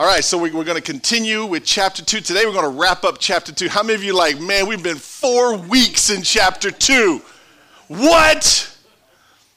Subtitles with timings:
[0.00, 2.22] All right, so we, are going to continue with chapter 2.
[2.22, 3.68] Today we're going to wrap up chapter 2.
[3.68, 7.20] How many of you like, man, we've been four weeks in chapter 2?
[7.88, 8.78] What?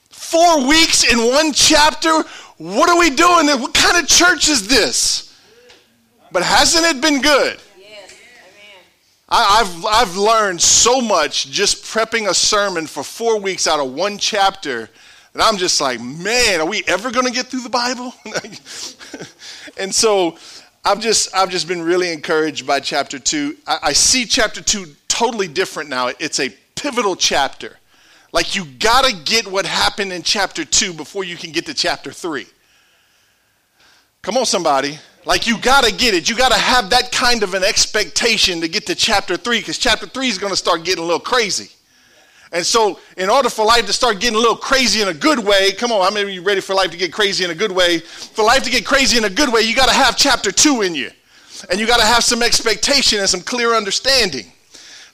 [0.09, 2.25] Four weeks in one chapter?
[2.57, 3.47] What are we doing?
[3.61, 5.33] What kind of church is this?
[6.29, 7.57] But hasn't it been good?
[9.29, 13.93] I, I've, I've learned so much just prepping a sermon for four weeks out of
[13.93, 14.89] one chapter
[15.33, 18.13] and I'm just like, man, are we ever going to get through the Bible?
[19.77, 20.37] and so
[20.85, 23.57] I've just, I've just been really encouraged by chapter two.
[23.65, 26.09] I, I see chapter two totally different now.
[26.19, 27.77] It's a pivotal chapter.
[28.33, 31.73] Like you got to get what happened in chapter two before you can get to
[31.73, 32.47] chapter three.
[34.23, 34.97] Come on, somebody.
[35.25, 36.29] Like you got to get it.
[36.29, 39.77] You got to have that kind of an expectation to get to chapter three because
[39.77, 41.69] chapter three is to start getting a little crazy.
[42.53, 45.39] And so, in order for life to start getting a little crazy in a good
[45.39, 47.55] way, come on, how many of you ready for life to get crazy in a
[47.55, 47.97] good way?
[47.97, 50.83] For life to get crazy in a good way, you got to have chapter two
[50.83, 51.09] in you.
[51.71, 54.45] And you got to have some expectation and some clear understanding.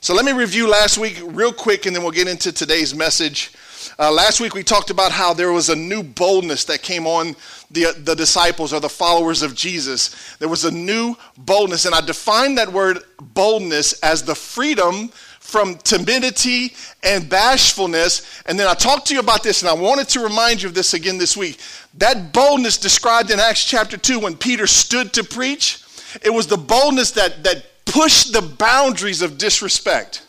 [0.02, 3.52] So, let me review last week real quick, and then we'll get into today's message.
[3.98, 7.34] Uh, last week, we talked about how there was a new boldness that came on
[7.70, 10.36] the, the disciples or the followers of Jesus.
[10.36, 15.10] There was a new boldness, and I defined that word boldness as the freedom
[15.50, 18.42] from timidity and bashfulness.
[18.46, 20.74] And then I talked to you about this, and I wanted to remind you of
[20.74, 21.58] this again this week.
[21.94, 25.82] That boldness described in Acts chapter 2 when Peter stood to preach,
[26.22, 30.22] it was the boldness that, that pushed the boundaries of disrespect.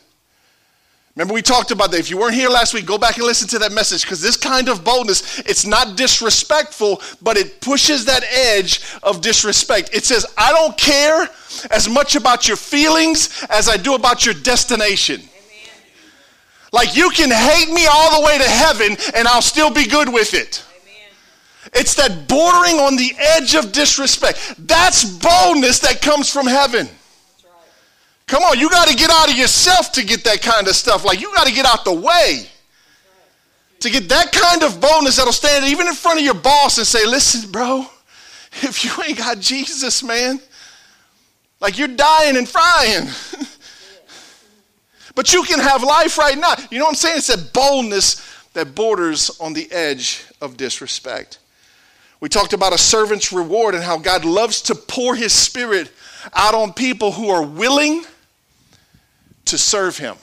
[1.15, 1.99] Remember, we talked about that.
[1.99, 4.37] If you weren't here last week, go back and listen to that message because this
[4.37, 9.89] kind of boldness, it's not disrespectful, but it pushes that edge of disrespect.
[9.93, 11.27] It says, I don't care
[11.69, 15.19] as much about your feelings as I do about your destination.
[15.19, 15.29] Amen.
[16.71, 20.07] Like you can hate me all the way to heaven and I'll still be good
[20.07, 20.63] with it.
[20.81, 21.71] Amen.
[21.73, 24.55] It's that bordering on the edge of disrespect.
[24.65, 26.87] That's boldness that comes from heaven.
[28.31, 31.03] Come on, you got to get out of yourself to get that kind of stuff.
[31.03, 32.47] Like, you got to get out the way.
[33.81, 36.88] To get that kind of boldness that'll stand even in front of your boss and
[36.88, 37.85] say, listen, bro,
[38.61, 40.39] if you ain't got Jesus, man,
[41.59, 43.09] like you're dying and frying.
[45.16, 46.53] but you can have life right now.
[46.69, 47.17] You know what I'm saying?
[47.17, 51.39] It's that boldness that borders on the edge of disrespect.
[52.22, 55.91] We talked about a servant's reward and how God loves to pour his spirit
[56.33, 58.06] out on people who are willing
[59.51, 60.16] to serve him.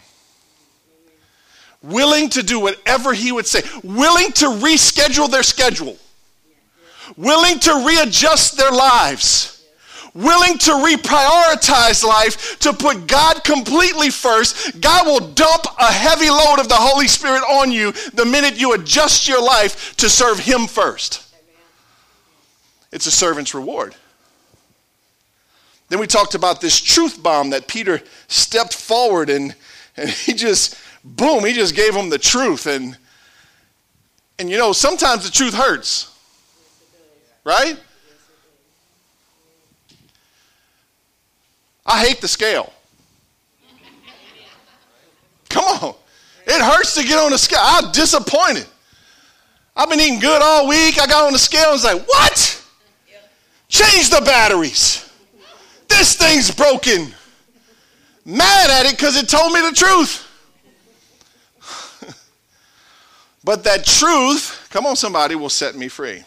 [1.83, 5.97] Willing to do whatever he would say, willing to reschedule their schedule,
[7.17, 9.65] willing to readjust their lives,
[10.15, 14.81] willing to reprioritize life, to put God completely first.
[14.81, 18.73] God will dump a heavy load of the Holy Spirit on you the minute you
[18.73, 21.25] adjust your life to serve him first.
[22.91, 23.95] It's a servant's reward.
[25.89, 29.55] Then we talked about this truth bomb that Peter stepped forward and,
[29.97, 32.67] and he just, boom, he just gave them the truth.
[32.67, 32.97] And,
[34.39, 36.15] and you know, sometimes the truth hurts,
[37.45, 37.79] right?
[41.87, 42.71] I hate the scale.
[45.49, 45.95] Come on.
[46.47, 47.61] It hurts to get on the scale.
[47.63, 48.67] I'm disappointed.
[49.75, 51.01] I've been eating good all week.
[51.01, 52.67] I got on the scale and was like, what?
[53.69, 55.08] Change the batteries.
[55.99, 57.13] This thing's broken.
[58.25, 60.25] Mad at it because it told me the truth.
[63.45, 66.23] but that truth, come on, somebody, will set me free.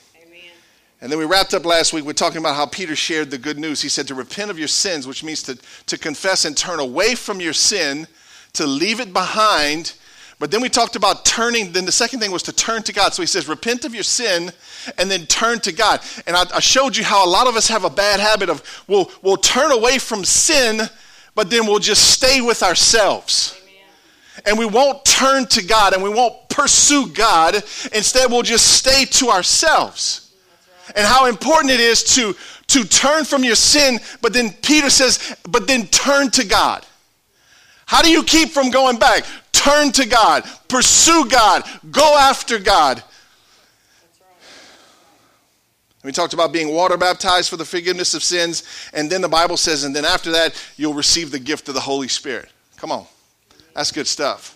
[0.99, 3.57] And then we wrapped up last week with talking about how Peter shared the good
[3.57, 3.81] news.
[3.81, 7.15] He said to repent of your sins, which means to, to confess and turn away
[7.15, 8.07] from your sin,
[8.51, 9.93] to leave it behind,
[10.41, 11.71] but then we talked about turning.
[11.71, 13.13] Then the second thing was to turn to God.
[13.13, 14.51] So he says, repent of your sin
[14.97, 16.01] and then turn to God.
[16.25, 18.63] And I, I showed you how a lot of us have a bad habit of
[18.87, 20.81] we'll, we'll turn away from sin,
[21.35, 23.55] but then we'll just stay with ourselves.
[23.61, 24.43] Amen.
[24.47, 27.53] And we won't turn to God and we won't pursue God.
[27.93, 30.31] Instead, we'll just stay to ourselves.
[30.87, 30.97] Right.
[30.97, 32.35] And how important it is to,
[32.69, 36.83] to turn from your sin, but then Peter says, but then turn to God.
[37.91, 39.25] How do you keep from going back?
[39.51, 43.03] Turn to God, pursue God, go after God.
[46.01, 49.57] We talked about being water baptized for the forgiveness of sins, and then the Bible
[49.57, 52.47] says, and then after that, you'll receive the gift of the Holy Spirit.
[52.77, 53.05] Come on.
[53.75, 54.55] That's good stuff.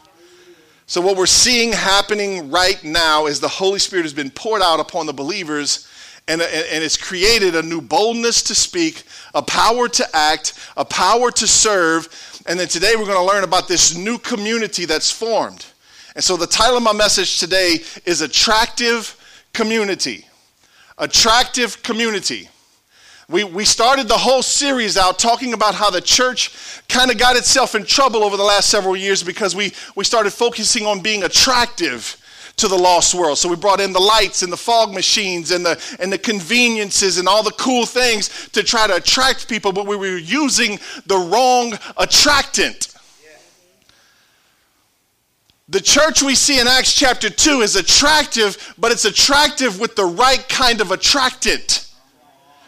[0.88, 4.80] So, what we're seeing happening right now is the Holy Spirit has been poured out
[4.80, 5.90] upon the believers,
[6.30, 9.04] and, and it's created a new boldness to speak,
[9.34, 12.08] a power to act, a power to serve,
[12.46, 15.66] and then today we're going to learn about this new community that's formed.
[16.16, 19.18] And so the title of my message today is Attractive
[19.54, 20.26] Community.
[20.98, 22.50] Attractive Community.
[23.28, 26.52] We, we started the whole series out talking about how the church
[26.88, 30.32] kind of got itself in trouble over the last several years because we, we started
[30.32, 32.18] focusing on being attractive
[32.58, 33.38] to the lost world.
[33.38, 37.18] So we brought in the lights and the fog machines and the, and the conveniences
[37.18, 41.18] and all the cool things to try to attract people, but we were using the
[41.18, 42.96] wrong attractant.
[45.68, 50.06] The church we see in Acts chapter 2 is attractive, but it's attractive with the
[50.06, 51.92] right kind of attractant.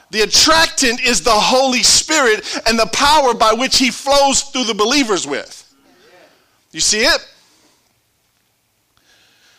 [0.10, 4.74] The attractant is the Holy Spirit and the power by which He flows through the
[4.74, 5.64] believers with.
[6.72, 7.34] You see it?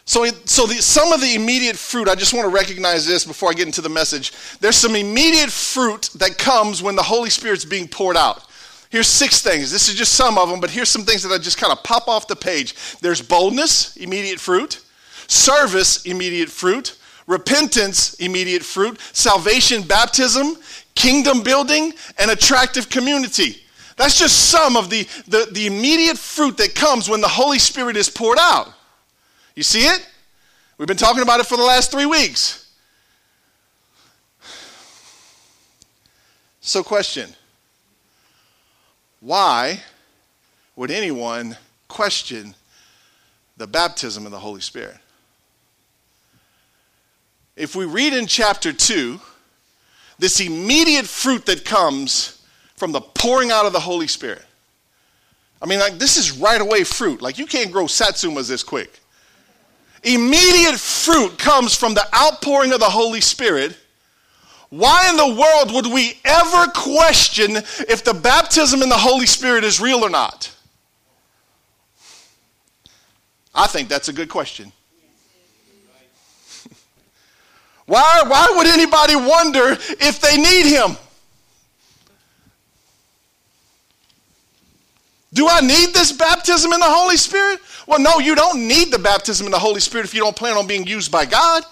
[0.08, 3.50] So, so the, some of the immediate fruit, I just want to recognize this before
[3.50, 4.32] I get into the message.
[4.58, 8.46] There's some immediate fruit that comes when the Holy Spirit's being poured out.
[8.88, 9.70] Here's six things.
[9.70, 11.84] This is just some of them, but here's some things that I just kind of
[11.84, 12.74] pop off the page.
[13.02, 14.80] There's boldness, immediate fruit,
[15.26, 16.96] service, immediate fruit,
[17.26, 20.56] repentance, immediate fruit, salvation, baptism,
[20.94, 23.62] kingdom building, and attractive community.
[23.98, 27.98] That's just some of the, the, the immediate fruit that comes when the Holy Spirit
[27.98, 28.72] is poured out.
[29.58, 30.08] You see it?
[30.78, 32.70] We've been talking about it for the last three weeks.
[36.60, 37.34] So, question
[39.18, 39.82] Why
[40.76, 41.56] would anyone
[41.88, 42.54] question
[43.56, 44.98] the baptism of the Holy Spirit?
[47.56, 49.18] if we read in chapter 2,
[50.20, 52.46] this immediate fruit that comes
[52.76, 54.44] from the pouring out of the Holy Spirit.
[55.60, 57.20] I mean, like, this is right away fruit.
[57.20, 59.00] Like, you can't grow satsumas this quick.
[60.08, 63.76] Immediate fruit comes from the outpouring of the Holy Spirit.
[64.70, 69.64] Why in the world would we ever question if the baptism in the Holy Spirit
[69.64, 70.50] is real or not?
[73.54, 74.72] I think that's a good question.
[77.86, 80.96] Why, why would anybody wonder if they need him?
[85.32, 87.60] Do I need this baptism in the Holy Spirit?
[87.88, 90.58] Well, no, you don't need the baptism in the Holy Spirit if you don't plan
[90.58, 91.64] on being used by God.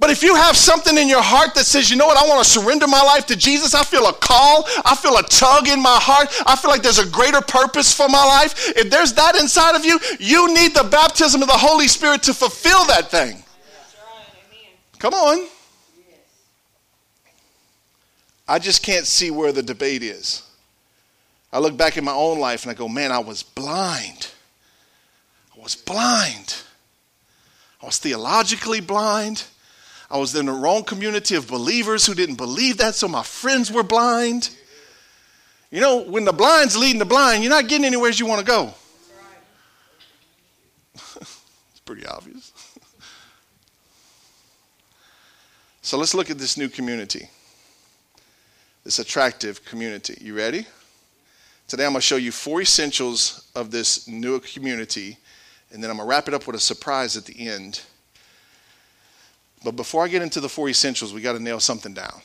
[0.00, 2.42] But if you have something in your heart that says, you know what, I want
[2.42, 5.82] to surrender my life to Jesus, I feel a call, I feel a tug in
[5.82, 8.72] my heart, I feel like there's a greater purpose for my life.
[8.74, 12.32] If there's that inside of you, you need the baptism of the Holy Spirit to
[12.32, 13.42] fulfill that thing.
[14.98, 15.46] Come on.
[18.48, 20.42] I just can't see where the debate is.
[21.52, 24.28] I look back in my own life and I go, man, I was blind.
[25.68, 26.62] Was blind.
[27.82, 29.44] I was theologically blind.
[30.10, 33.70] I was in the wrong community of believers who didn't believe that, so my friends
[33.70, 34.48] were blind.
[35.70, 38.46] You know, when the blind's leading the blind, you're not getting anywhere you want to
[38.46, 38.72] go.
[41.20, 42.50] it's pretty obvious.
[45.82, 47.28] So let's look at this new community,
[48.84, 50.16] this attractive community.
[50.18, 50.66] You ready?
[51.66, 55.18] Today I'm going to show you four essentials of this new community,
[55.72, 57.82] and then I'm going to wrap it up with a surprise at the end.
[59.64, 62.20] But before I get into the four essentials, we got to nail something down.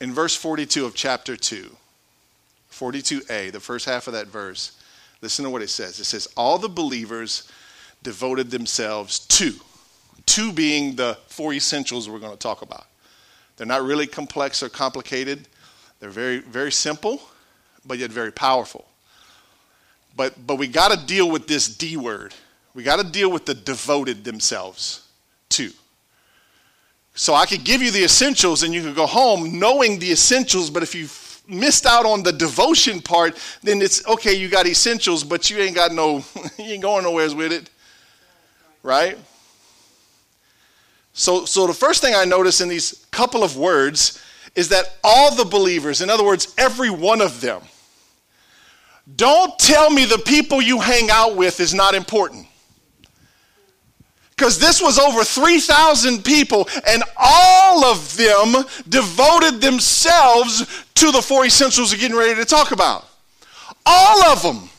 [0.00, 1.70] In verse 42 of chapter 2,
[2.72, 4.78] 42a, the first half of that verse,
[5.20, 6.00] listen to what it says.
[6.00, 7.50] It says, All the believers
[8.02, 9.52] devoted themselves to
[10.26, 12.86] two being the four essentials we're going to talk about.
[13.56, 15.48] They're not really complex or complicated.
[15.98, 17.20] They're very, very simple,
[17.84, 18.86] but yet very powerful.
[20.16, 22.34] But, but we got to deal with this D word.
[22.74, 25.06] We got to deal with the devoted themselves
[25.48, 25.70] too.
[27.14, 30.70] So I could give you the essentials and you could go home knowing the essentials,
[30.70, 31.08] but if you
[31.48, 35.74] missed out on the devotion part, then it's okay, you got essentials, but you ain't
[35.74, 36.24] got no,
[36.58, 37.68] you ain't going nowheres with it.
[38.82, 39.18] Right?
[41.12, 44.22] So, so the first thing I notice in these couple of words
[44.54, 47.62] is that all the believers, in other words, every one of them,
[49.16, 52.46] don't tell me the people you hang out with is not important.
[54.40, 61.44] Because this was over 3,000 people, and all of them devoted themselves to the four
[61.44, 63.06] essentials we're getting ready to talk about.
[63.84, 64.70] All of them.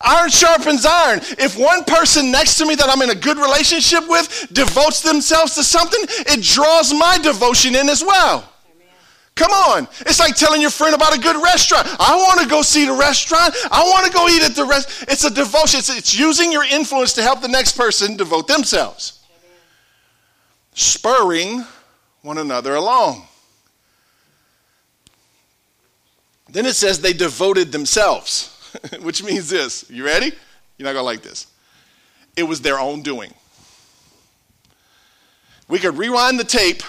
[0.00, 1.18] Iron sharpens iron.
[1.40, 5.56] If one person next to me that I'm in a good relationship with devotes themselves
[5.56, 8.48] to something, it draws my devotion in as well.
[9.36, 9.86] Come on.
[10.00, 11.86] It's like telling your friend about a good restaurant.
[12.00, 13.54] I want to go see the restaurant.
[13.70, 15.12] I want to go eat at the restaurant.
[15.12, 15.78] It's a devotion.
[15.78, 19.22] It's, it's, using your influence to help the next person devote themselves.
[20.72, 21.64] Spurring
[22.22, 23.28] one another along.
[26.48, 28.52] Then it says they devoted themselves.
[29.00, 29.88] which means this.
[29.90, 30.32] You ready?
[30.78, 31.46] You're not going to like this.
[32.36, 33.32] It was their own doing.
[35.68, 36.82] We could rewind the tape,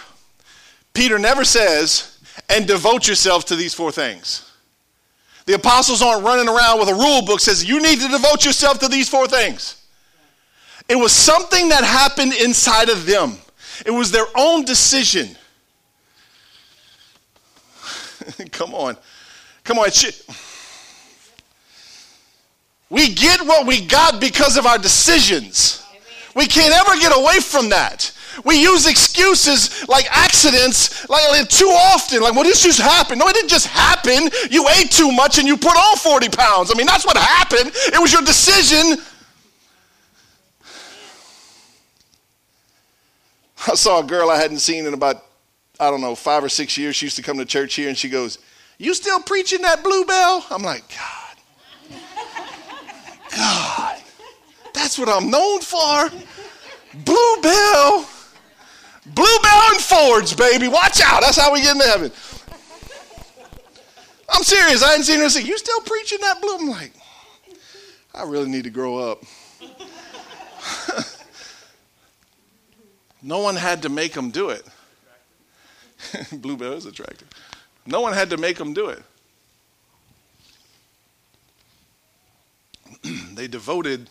[0.94, 2.17] Peter never says,
[2.50, 4.52] and devote yourself to these four things.
[5.46, 8.80] The apostles aren't running around with a rule book says you need to devote yourself
[8.80, 9.82] to these four things.
[10.90, 13.38] It was something that happened inside of them.
[13.86, 15.36] It was their own decision.
[18.52, 18.98] Come on.
[19.64, 19.92] Come on.
[19.92, 20.26] Shit.
[22.90, 25.86] We get what we got because of our decisions.
[26.36, 28.12] We can't ever get away from that.
[28.46, 32.22] We use excuses like accidents like too often.
[32.22, 33.20] Like, well, this just happened.
[33.20, 34.30] No, it didn't just happen.
[34.50, 36.72] You ate too much and you put on 40 pounds.
[36.72, 37.72] I mean, that's what happened.
[37.74, 38.98] It was your decision.
[43.68, 45.26] I saw a girl I hadn't seen in about,
[45.80, 46.96] I don't know, five or six years.
[46.96, 48.38] She used to come to church here and she goes,
[48.78, 50.46] You still preaching that bluebell?
[50.52, 51.28] I'm like, God.
[53.36, 54.02] God.
[54.74, 56.10] That's what I'm known for.
[56.94, 58.08] Bluebell.
[59.14, 60.68] Bluebell and Fords, baby.
[60.68, 61.22] Watch out.
[61.22, 62.12] That's how we get into heaven.
[64.30, 64.84] I'm serious.
[64.84, 66.58] I hadn't seen her say, You still preaching that blue?
[66.58, 66.92] I'm like,
[68.14, 69.24] I really need to grow up.
[73.22, 74.66] no one had to make them do it.
[76.42, 77.30] Bluebell is attractive.
[77.86, 79.02] No one had to make them do it.
[83.36, 84.10] they devoted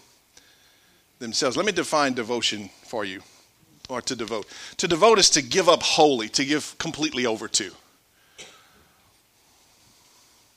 [1.19, 1.59] themselves.
[1.59, 3.21] Let me define devotion for you
[3.88, 4.47] or to devote.
[4.78, 7.71] To devote is to give up wholly, to give completely over to.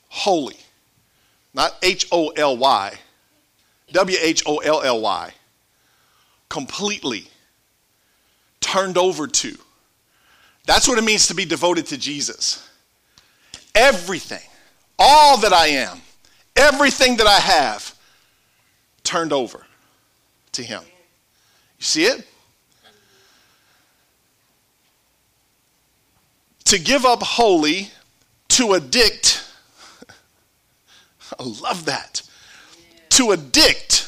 [0.10, 0.58] Wholly.
[1.54, 2.94] Not H O L Y,
[3.92, 5.34] W H O L L Y.
[6.48, 7.28] Completely.
[8.62, 9.58] Turned over to.
[10.66, 12.68] That's what it means to be devoted to Jesus.
[13.74, 14.48] Everything,
[14.98, 16.02] all that I am,
[16.56, 17.96] everything that I have,
[19.04, 19.66] turned over
[20.52, 20.84] to Him.
[20.84, 22.28] You see it?
[26.70, 27.90] To give up wholly,
[28.48, 29.44] to addict.
[31.40, 32.22] I love that.
[32.94, 33.02] Yeah.
[33.10, 34.08] To addict.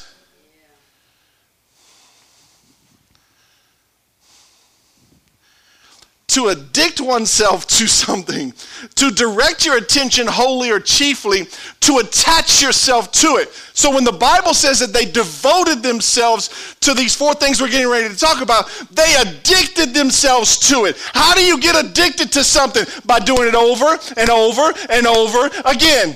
[6.31, 8.53] To addict oneself to something,
[8.95, 11.45] to direct your attention wholly or chiefly,
[11.81, 13.49] to attach yourself to it.
[13.73, 17.89] So when the Bible says that they devoted themselves to these four things we're getting
[17.89, 20.95] ready to talk about, they addicted themselves to it.
[21.13, 22.85] How do you get addicted to something?
[23.05, 26.15] By doing it over and over and over again.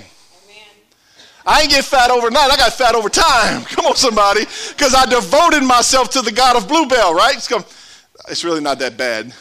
[1.46, 2.52] I ain't get fat overnight.
[2.52, 3.66] I got fat over time.
[3.66, 4.46] Come on, somebody.
[4.70, 7.36] Because I devoted myself to the God of Bluebell, right?
[7.36, 7.52] It's,
[8.30, 9.34] it's really not that bad.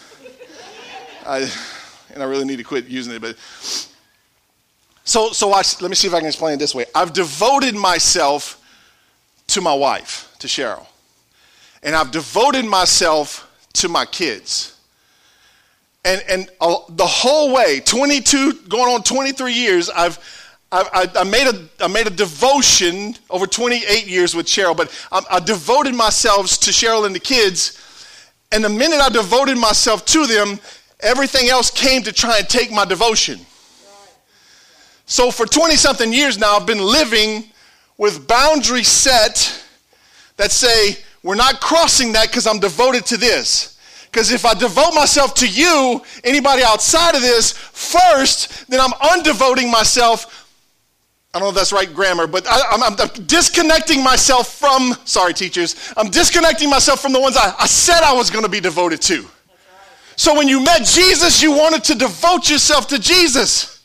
[1.27, 1.51] I,
[2.13, 3.23] and I really need to quit using it.
[3.23, 3.37] But
[5.05, 6.87] so, so watch, let me see if I can explain it this way.
[6.95, 8.61] I've devoted myself
[9.49, 10.87] to my wife, to Cheryl,
[11.83, 14.79] and I've devoted myself to my kids.
[16.05, 20.19] And, and uh, the whole way, 22, going on 23 years, I've,
[20.71, 25.23] I, I, made a, I made a devotion over 28 years with Cheryl, but I,
[25.31, 27.81] I devoted myself to Cheryl and the kids.
[28.53, 30.59] And the minute I devoted myself to them,
[31.05, 33.39] Everything else came to try and take my devotion.
[35.07, 37.45] So for 20 something years now, I've been living
[37.99, 39.63] with boundaries set
[40.39, 43.79] that say, we're not crossing that because I'm devoted to this.
[44.11, 49.71] Because if I devote myself to you, anybody outside of this, first, then I'm undevoting
[49.71, 50.49] myself.
[51.35, 55.93] I don't know if that's right grammar, but I, am disconnecting myself from, sorry, teachers,
[55.97, 59.03] I'm disconnecting myself from the ones I, I said I was going to be devoted
[59.03, 59.27] to.
[60.17, 63.83] So when you met Jesus, you wanted to devote yourself to Jesus.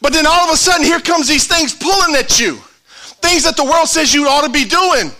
[0.00, 2.56] But then all of a sudden, here comes these things pulling at you.
[3.20, 5.10] Things that the world says you ought to be doing.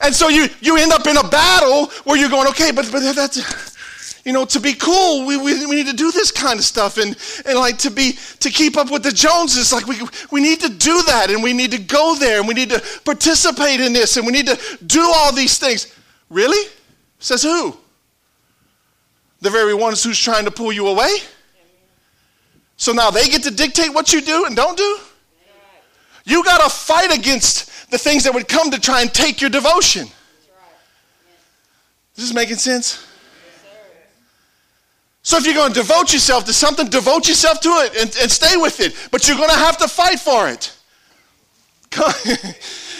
[0.00, 3.00] And so you, you end up in a battle where you're going, okay, but, but
[3.14, 6.64] that's, you know, to be cool, we, we, we need to do this kind of
[6.64, 6.96] stuff.
[6.96, 10.00] And, and like to be, to keep up with the Joneses, like we,
[10.30, 12.82] we need to do that and we need to go there and we need to
[13.04, 15.94] participate in this and we need to do all these things.
[16.30, 16.70] Really?
[17.18, 17.76] Says who?
[19.40, 21.10] The very ones who's trying to pull you away.
[22.76, 24.98] So now they get to dictate what you do and don't do.
[26.24, 29.50] You got to fight against the things that would come to try and take your
[29.50, 30.06] devotion.
[32.16, 33.06] Is this making sense?
[35.22, 38.30] So if you're going to devote yourself to something, devote yourself to it and, and
[38.30, 38.94] stay with it.
[39.10, 40.76] But you're going to have to fight for it.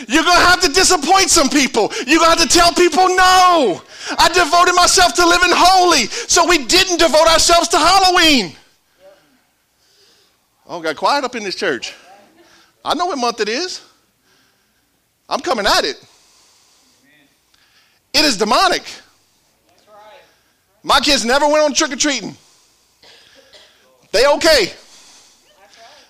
[0.09, 1.93] You're going to have to disappoint some people.
[2.07, 3.83] You're going to have to tell people no.
[4.19, 8.57] I devoted myself to living holy, so we didn't devote ourselves to Halloween.
[10.67, 11.95] Oh, got quiet up in this church.
[12.85, 13.83] I know what month it is.
[15.29, 16.03] I'm coming at it.
[18.13, 18.83] It is demonic.
[20.83, 22.37] My kids never went on trick or treating.
[24.13, 24.73] They okay.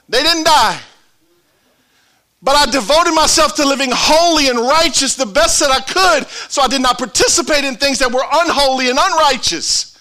[0.08, 0.80] They didn't die.
[2.42, 6.62] But I devoted myself to living holy and righteous the best that I could, so
[6.62, 9.98] I did not participate in things that were unholy and unrighteous.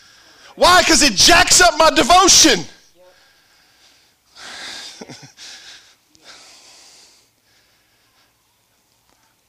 [0.56, 0.82] Why?
[0.82, 2.64] Because it jacks up my devotion.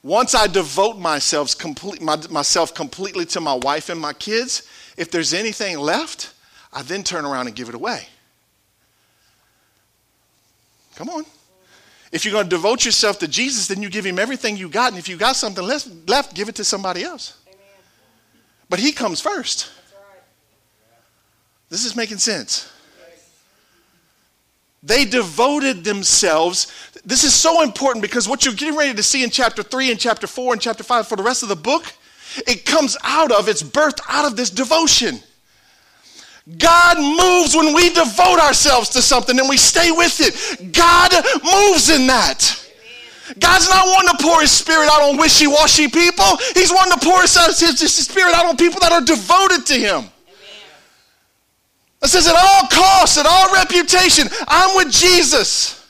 [0.02, 5.12] Once I devote myself, complete, my, myself completely to my wife and my kids, if
[5.12, 6.32] there's anything left,
[6.72, 8.08] I then turn around and give it away.
[10.96, 11.24] Come on.
[12.12, 14.92] If you're going to devote yourself to Jesus, then you give him everything you got.
[14.92, 17.38] And if you got something left, give it to somebody else.
[17.46, 17.58] Amen.
[18.68, 19.70] But he comes first.
[19.92, 20.22] Right.
[21.68, 22.70] This is making sense.
[24.82, 26.72] They devoted themselves.
[27.04, 30.00] This is so important because what you're getting ready to see in chapter 3 and
[30.00, 31.84] chapter 4 and chapter 5 for the rest of the book,
[32.46, 35.20] it comes out of, it's birthed out of this devotion.
[36.58, 40.72] God moves when we devote ourselves to something and we stay with it.
[40.72, 41.12] God
[41.44, 42.56] moves in that.
[43.38, 46.36] God's not wanting to pour his spirit out on wishy washy people.
[46.54, 50.10] He's wanting to pour his, his spirit out on people that are devoted to him.
[52.02, 55.86] It says, at all costs, at all reputation, I'm with Jesus.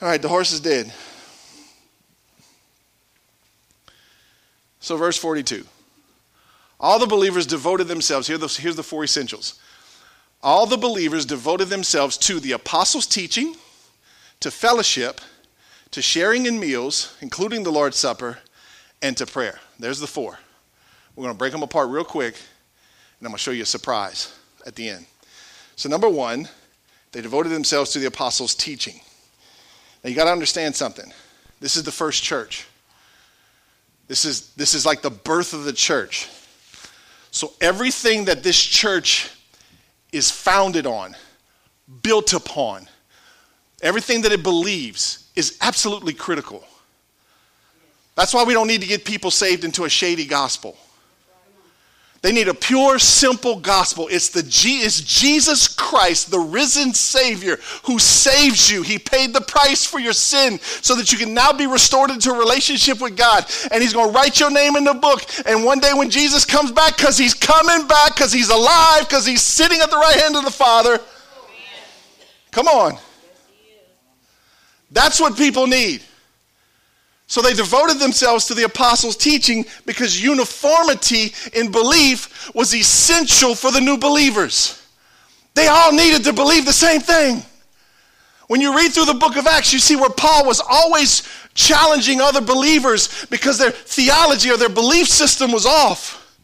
[0.00, 0.90] All right, the horse is dead.
[4.78, 5.66] So, verse 42.
[6.80, 9.60] All the believers devoted themselves, here here's the four essentials.
[10.42, 13.54] All the believers devoted themselves to the apostles' teaching,
[14.40, 15.20] to fellowship,
[15.90, 18.38] to sharing in meals, including the Lord's Supper,
[19.02, 19.60] and to prayer.
[19.78, 20.38] There's the four.
[21.14, 23.66] We're going to break them apart real quick, and I'm going to show you a
[23.66, 24.34] surprise
[24.66, 25.04] at the end.
[25.76, 26.48] So, number one,
[27.12, 29.00] they devoted themselves to the apostles' teaching.
[30.02, 31.12] Now, you got to understand something.
[31.60, 32.66] This is the first church.
[34.08, 36.28] This is, this is like the birth of the church.
[37.30, 39.30] So everything that this church
[40.12, 41.16] is founded on,
[42.02, 42.88] built upon,
[43.82, 46.64] everything that it believes is absolutely critical.
[48.16, 50.76] That's why we don't need to get people saved into a shady gospel.
[52.22, 54.08] They need a pure, simple gospel.
[54.08, 58.82] It's the G, it's Jesus Christ, the risen Savior, who saves you.
[58.82, 62.30] He paid the price for your sin so that you can now be restored into
[62.30, 63.46] a relationship with God.
[63.72, 65.22] And He's going to write your name in the book.
[65.46, 69.24] And one day when Jesus comes back, because He's coming back, because He's alive, because
[69.24, 71.00] He's sitting at the right hand of the Father.
[72.50, 72.98] Come on.
[74.90, 76.02] That's what people need.
[77.30, 83.70] So they devoted themselves to the apostles' teaching because uniformity in belief was essential for
[83.70, 84.84] the new believers.
[85.54, 87.44] They all needed to believe the same thing.
[88.48, 91.22] When you read through the book of Acts, you see where Paul was always
[91.54, 96.36] challenging other believers because their theology or their belief system was off.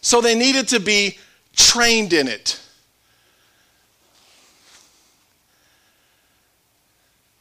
[0.00, 1.16] So they needed to be
[1.54, 2.58] trained in it.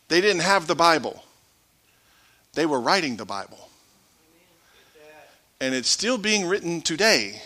[0.09, 1.23] They didn't have the Bible,
[2.53, 3.69] they were writing the Bible.
[5.61, 7.41] And it's still being written today.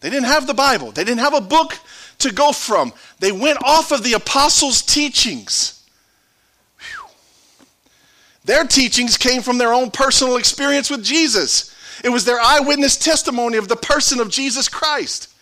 [0.00, 1.78] They didn't have the Bible, they didn't have a book
[2.18, 2.92] to go from.
[3.18, 5.82] They went off of the apostles' teachings.
[6.78, 7.08] Whew.
[8.44, 11.74] Their teachings came from their own personal experience with Jesus.
[12.04, 15.32] It was their eyewitness testimony of the person of Jesus Christ.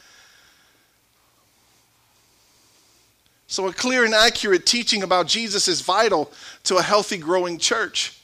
[3.46, 6.32] So, a clear and accurate teaching about Jesus is vital
[6.64, 8.18] to a healthy, growing church.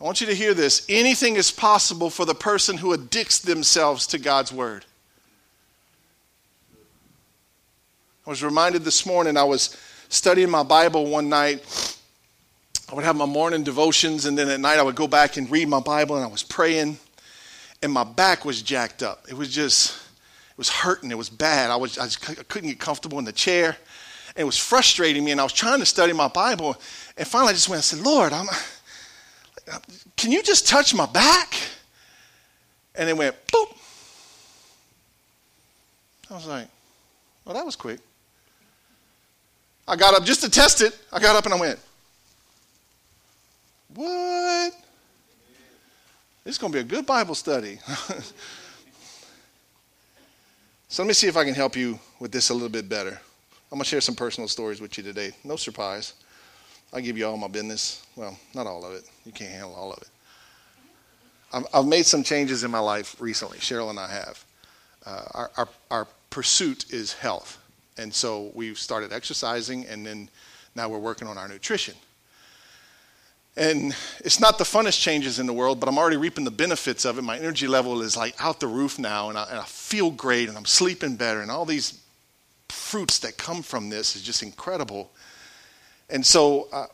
[0.00, 0.86] I want you to hear this.
[0.88, 4.84] Anything is possible for the person who addicts themselves to God's Word.
[8.26, 9.76] I was reminded this morning, I was
[10.08, 11.96] studying my Bible one night.
[12.90, 15.50] I would have my morning devotions, and then at night I would go back and
[15.50, 16.98] read my Bible, and I was praying,
[17.82, 19.26] and my back was jacked up.
[19.28, 20.05] It was just
[20.56, 21.10] it was hurting.
[21.10, 21.70] It was bad.
[21.70, 23.76] I, was, I, just, I couldn't get comfortable in the chair.
[24.28, 25.32] And it was frustrating me.
[25.32, 26.80] And I was trying to study my Bible.
[27.18, 28.46] And finally, I just went and said, Lord, I'm,
[30.16, 31.54] can you just touch my back?
[32.94, 33.76] And it went, boop.
[36.30, 36.68] I was like,
[37.44, 38.00] well, that was quick.
[39.86, 40.98] I got up just to test it.
[41.12, 41.78] I got up and I went,
[43.94, 44.72] what?
[46.44, 47.78] This is going to be a good Bible study.
[50.88, 53.18] So let me see if I can help you with this a little bit better.
[53.72, 55.32] I'm going to share some personal stories with you today.
[55.42, 56.14] No surprise.
[56.92, 58.06] I'll give you all my business.
[58.14, 59.04] Well, not all of it.
[59.24, 60.08] You can't handle all of it.
[61.52, 63.58] I've, I've made some changes in my life recently.
[63.58, 64.44] Cheryl and I have.
[65.04, 67.58] Uh, our, our, our pursuit is health.
[67.98, 70.30] And so we've started exercising, and then
[70.76, 71.94] now we're working on our nutrition.
[73.56, 77.06] And it's not the funnest changes in the world, but I'm already reaping the benefits
[77.06, 77.22] of it.
[77.22, 80.48] My energy level is like out the roof now, and I, and I feel great,
[80.48, 82.00] and I'm sleeping better, and all these
[82.68, 85.10] fruits that come from this is just incredible.
[86.10, 86.86] And so uh,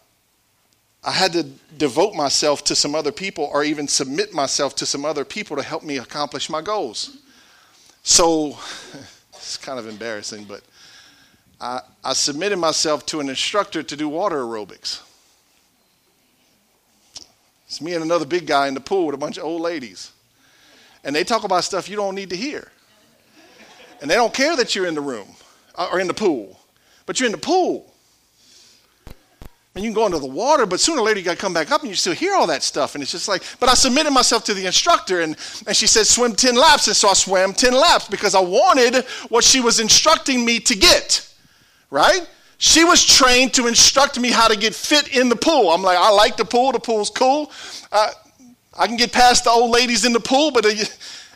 [1.05, 1.43] I had to
[1.77, 5.63] devote myself to some other people or even submit myself to some other people to
[5.63, 7.19] help me accomplish my goals.
[8.05, 8.57] So
[9.35, 10.63] it's kind of embarrassing, but
[11.61, 15.03] I, I submitted myself to an instructor to do water aerobics.
[17.73, 20.13] It's me and another big guy in the pool with a bunch of old ladies.
[21.05, 22.71] And they talk about stuff you don't need to hear.
[24.03, 25.29] And they don't care that you're in the room
[25.77, 26.61] uh, or in the pool,
[27.07, 27.91] but you're in the pool.
[29.75, 31.55] And you can go into the water, but sooner or later you got to come
[31.55, 32.95] back up and you still hear all that stuff.
[32.95, 35.35] And it's just like, but I submitted myself to the instructor and,
[35.67, 36.89] and she said, swim 10 laps.
[36.89, 40.77] And so I swam 10 laps because I wanted what she was instructing me to
[40.77, 41.27] get,
[41.91, 42.29] right?
[42.59, 45.71] She was trained to instruct me how to get fit in the pool.
[45.71, 46.73] I'm like, I like the pool.
[46.73, 47.51] The pool's cool.
[47.91, 48.11] Uh,
[48.79, 50.67] I can get past the old ladies in the pool, but.
[50.67, 50.71] Uh,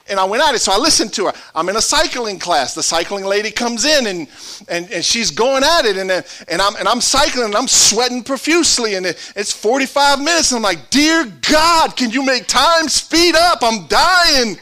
[0.09, 0.61] and I went at it.
[0.61, 1.33] So I listened to her.
[1.55, 2.75] I'm in a cycling class.
[2.75, 4.29] The cycling lady comes in and,
[4.69, 5.97] and, and she's going at it.
[5.97, 8.95] And, and, I'm, and I'm cycling and I'm sweating profusely.
[8.95, 10.53] And it, it's 45 minutes.
[10.53, 13.59] And I'm like, Dear God, can you make time speed up?
[13.63, 14.57] I'm dying.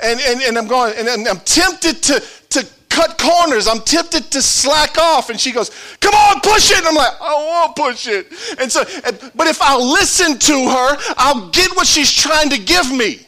[0.00, 2.66] And, and, and I'm going, and I'm tempted to, to
[2.98, 3.68] cut corners.
[3.68, 5.30] I'm tempted to slack off.
[5.30, 6.78] And she goes, Come on, push it.
[6.78, 8.26] And I'm like, I won't push it.
[8.60, 8.82] And so,
[9.34, 13.24] but if I'll listen to her, I'll get what she's trying to give me.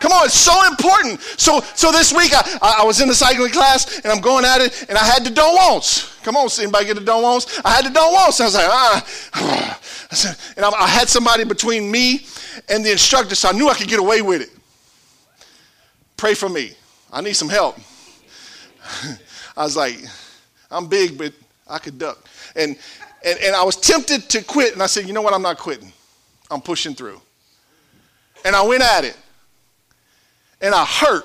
[0.00, 1.20] Come on, it's so important.
[1.38, 4.60] So, so this week I, I was in the cycling class and I'm going at
[4.60, 6.20] it and I had the don't wants.
[6.22, 7.60] Come on, see anybody get the don't wants?
[7.64, 8.40] I had the don't wants.
[8.40, 9.78] I was like, ah.
[10.10, 12.26] I said, And I, I had somebody between me
[12.68, 14.50] and the instructor, so I knew I could get away with it.
[16.16, 16.72] Pray for me.
[17.12, 17.78] I need some help.
[19.56, 19.98] I was like,
[20.70, 21.32] I'm big, but
[21.68, 22.26] I could duck.
[22.56, 22.76] And,
[23.24, 25.34] and, and I was tempted to quit, and I said, you know what?
[25.34, 25.92] I'm not quitting.
[26.50, 27.20] I'm pushing through.
[28.44, 29.16] And I went at it
[30.60, 31.24] and I hurt,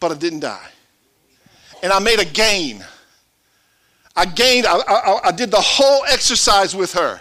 [0.00, 0.66] but I didn't die.
[1.82, 2.84] And I made a gain.
[4.16, 7.20] I gained, I, I, I, did the whole exercise with her.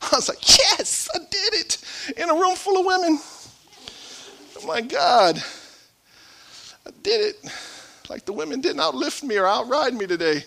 [0.00, 3.20] I was like, yes, I did it in a room full of women.
[4.60, 5.42] Oh my God,
[6.86, 7.52] I did it.
[8.08, 10.44] Like the women didn't outlift me or outride me today.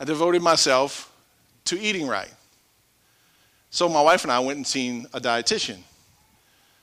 [0.00, 1.12] I devoted myself
[1.66, 2.32] to eating right.
[3.70, 5.78] So my wife and I went and seen a dietitian.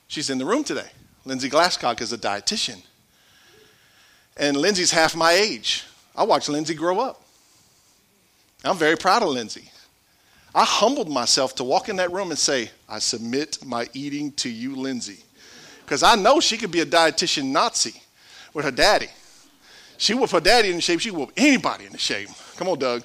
[0.07, 0.89] She's in the room today.
[1.23, 2.81] Lindsay Glasscock is a dietitian.
[4.37, 5.85] And Lindsay's half my age.
[6.15, 7.21] I watched Lindsay grow up.
[8.63, 9.71] I'm very proud of Lindsay.
[10.53, 14.49] I humbled myself to walk in that room and say, I submit my eating to
[14.49, 15.23] you, Lindsay.
[15.85, 18.01] Because I know she could be a dietitian Nazi
[18.53, 19.07] with her daddy.
[19.97, 22.29] She whoop her daddy in shape, she whoop anybody in the shape.
[22.57, 23.03] Come on, Doug.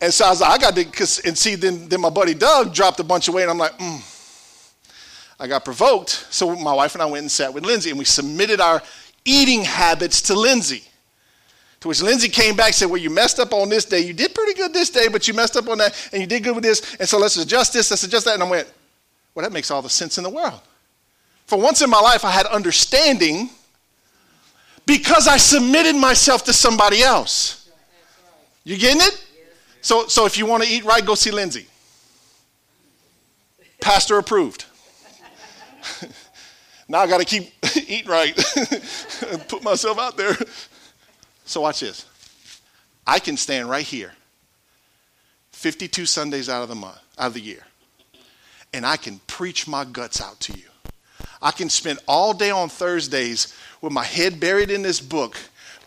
[0.00, 2.34] And so I was like, I got to, cause, and see, then, then my buddy
[2.34, 4.00] Doug dropped a bunch of weight, and I'm like, mm.
[5.38, 6.10] I got provoked.
[6.30, 8.82] So my wife and I went and sat with Lindsay, and we submitted our
[9.24, 10.84] eating habits to Lindsay.
[11.80, 14.00] To which Lindsay came back and said, Well, you messed up on this day.
[14.00, 16.44] You did pretty good this day, but you messed up on that, and you did
[16.44, 16.96] good with this.
[17.00, 18.34] And so let's adjust this, let's adjust that.
[18.34, 18.72] And I went,
[19.34, 20.60] Well, that makes all the sense in the world.
[21.46, 23.50] For once in my life, I had understanding
[24.86, 27.70] because I submitted myself to somebody else.
[28.64, 29.24] You getting it?
[29.80, 31.66] So, so if you want to eat right, go see Lindsay.
[33.80, 34.66] Pastor approved.
[36.88, 38.36] now I got to keep eating right
[39.30, 40.36] and put myself out there.
[41.44, 42.06] So watch this.
[43.04, 44.12] I can stand right here,
[45.50, 47.66] 52 Sundays out of the month, out of the year,
[48.72, 50.71] and I can preach my guts out to you.
[51.42, 55.36] I can spend all day on Thursdays with my head buried in this book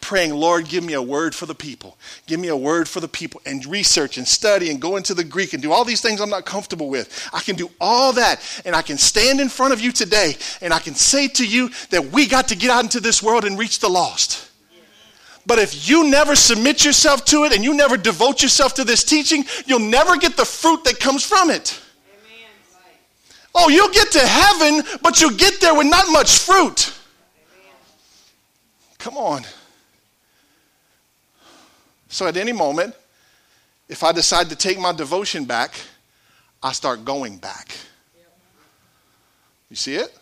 [0.05, 1.97] praying, Lord, give me a word for the people.
[2.27, 5.23] Give me a word for the people, and research and study and go into the
[5.23, 7.27] Greek and do all these things I'm not comfortable with.
[7.33, 10.71] I can do all that, and I can stand in front of you today, and
[10.71, 13.57] I can say to you that we got to get out into this world and
[13.57, 14.51] reach the lost.
[15.47, 19.03] But if you never submit yourself to it and you never devote yourself to this
[19.03, 21.79] teaching, you'll never get the fruit that comes from it.
[23.57, 26.93] Oh, you'll get to heaven, but you'll get there with not much fruit.
[28.99, 29.43] Come on.
[32.09, 32.93] So at any moment,
[33.87, 35.75] if I decide to take my devotion back,
[36.61, 37.75] I start going back.
[39.69, 40.17] You see it?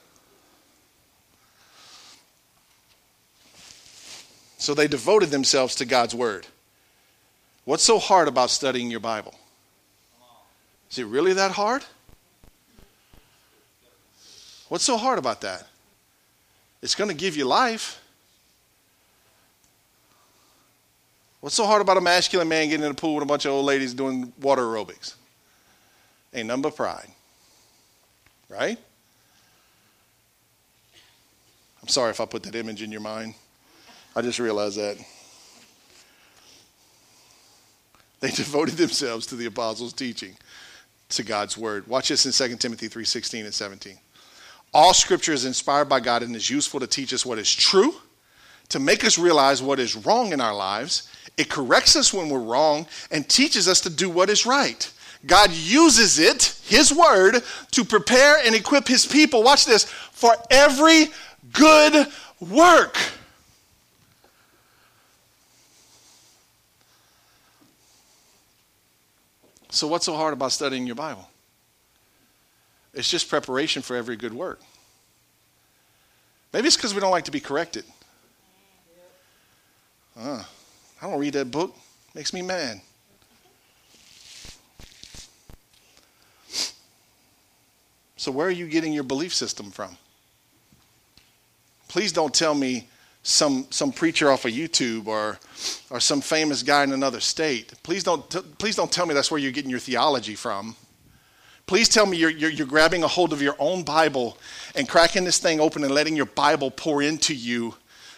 [4.57, 6.47] So they devoted themselves to God's word.
[7.65, 9.33] What's so hard about studying your Bible?
[10.91, 11.83] Is it really that hard?
[14.73, 15.67] What's so hard about that?
[16.81, 18.01] It's going to give you life.
[21.41, 23.51] What's so hard about a masculine man getting in the pool with a bunch of
[23.51, 25.13] old ladies doing water aerobics?
[26.33, 27.07] Ain't but pride.
[28.49, 28.79] Right?
[31.83, 33.35] I'm sorry if I put that image in your mind.
[34.15, 34.97] I just realized that.
[38.21, 40.35] They devoted themselves to the apostles' teaching,
[41.09, 41.85] to God's word.
[41.85, 43.99] Watch this in 2 Timothy 3:16 and 17.
[44.73, 47.93] All scripture is inspired by God and is useful to teach us what is true,
[48.69, 51.09] to make us realize what is wrong in our lives.
[51.37, 54.91] It corrects us when we're wrong and teaches us to do what is right.
[55.25, 59.43] God uses it, his word, to prepare and equip his people.
[59.43, 61.05] Watch this, for every
[61.53, 62.07] good
[62.39, 62.97] work.
[69.69, 71.27] So, what's so hard about studying your Bible?
[72.93, 74.59] It's just preparation for every good work.
[76.51, 77.83] Maybe it's because we don't like to be corrected.
[80.19, 80.43] Uh,
[81.01, 81.75] I don't read that book.
[82.13, 82.79] Makes me mad.
[88.15, 89.97] So, where are you getting your belief system from?
[91.89, 92.87] Please don't tell me
[93.23, 95.39] some, some preacher off of YouTube or,
[95.89, 97.73] or some famous guy in another state.
[97.83, 100.75] Please don't, t- please don't tell me that's where you're getting your theology from.
[101.65, 104.37] Please tell me you're, you're, you're, grabbing a hold of your own Bible
[104.75, 107.73] and cracking this thing open and letting your Bible pour into you.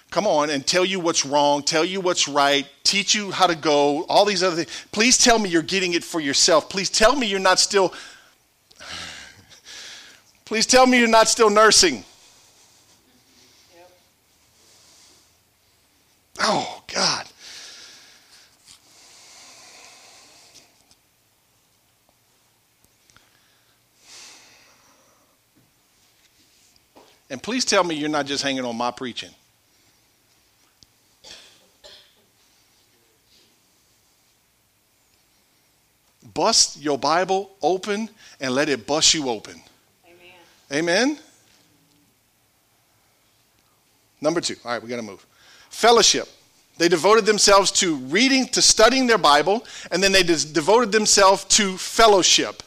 [0.10, 3.56] Come on, and tell you what's wrong, tell you what's right, teach you how to
[3.56, 4.86] go, all these other things.
[4.92, 6.70] Please tell me you're getting it for yourself.
[6.70, 7.94] Please tell me you're not still.
[10.46, 12.04] Please tell me you're not still nursing.
[16.40, 17.26] Oh, God.
[27.36, 29.30] And please tell me you're not just hanging on my preaching.
[36.34, 39.62] Bust your Bible open and let it bust you open.
[40.72, 41.10] Amen.
[41.10, 41.20] Amen?
[44.22, 44.56] Number two.
[44.64, 45.26] All right, we got to move.
[45.70, 46.30] Fellowship.
[46.78, 51.78] They devoted themselves to reading, to studying their Bible, and then they devoted themselves to
[51.78, 52.64] fellowship.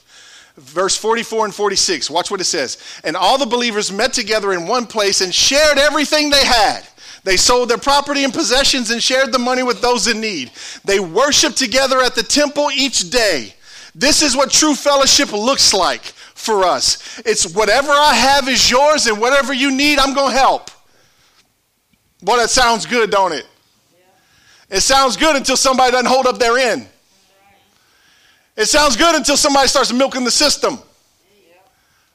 [0.59, 2.79] Verse 44 and 46, watch what it says.
[3.05, 6.83] And all the believers met together in one place and shared everything they had.
[7.23, 10.51] They sold their property and possessions and shared the money with those in need.
[10.85, 13.55] They worshiped together at the temple each day.
[13.95, 17.21] This is what true fellowship looks like for us.
[17.25, 20.71] It's whatever I have is yours, and whatever you need, I'm going to help.
[22.21, 23.47] Boy, that sounds good, don't it?
[24.71, 26.89] It sounds good until somebody doesn't hold up their end.
[28.59, 30.81] It sounds good until somebody starts milking the system.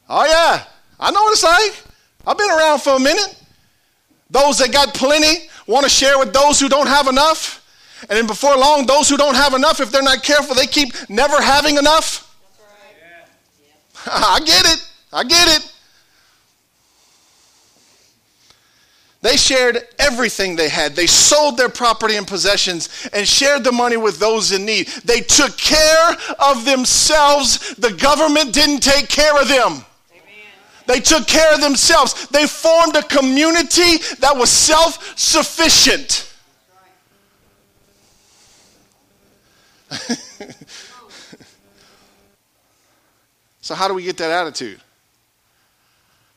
[0.10, 0.66] Oh, yeah.
[1.00, 1.82] I know what it's like.
[2.28, 3.34] I've been around for a minute.
[4.30, 7.62] Those that got plenty want to share with those who don't have enough.
[8.10, 10.94] And then before long, those who don't have enough, if they're not careful, they keep
[11.10, 12.36] never having enough.
[14.06, 14.14] Right.
[14.14, 14.90] I get it.
[15.14, 15.73] I get it.
[19.24, 20.98] They shared everything they had.
[20.98, 24.88] They sold their property and possessions and shared the money with those in need.
[25.06, 26.10] They took care
[26.40, 27.74] of themselves.
[27.76, 29.86] The government didn't take care of them.
[30.88, 32.28] They took care of themselves.
[32.28, 36.30] They formed a community that was self sufficient.
[43.62, 44.83] so, how do we get that attitude?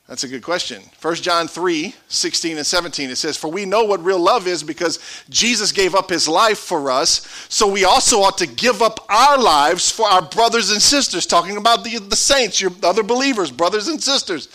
[0.08, 0.82] That's a good question.
[1.02, 4.62] 1 John 3 16 and 17, it says, For we know what real love is
[4.62, 9.04] because Jesus gave up his life for us, so we also ought to give up
[9.08, 11.26] our lives for our brothers and sisters.
[11.26, 14.48] Talking about the, the saints, your other believers, brothers and sisters.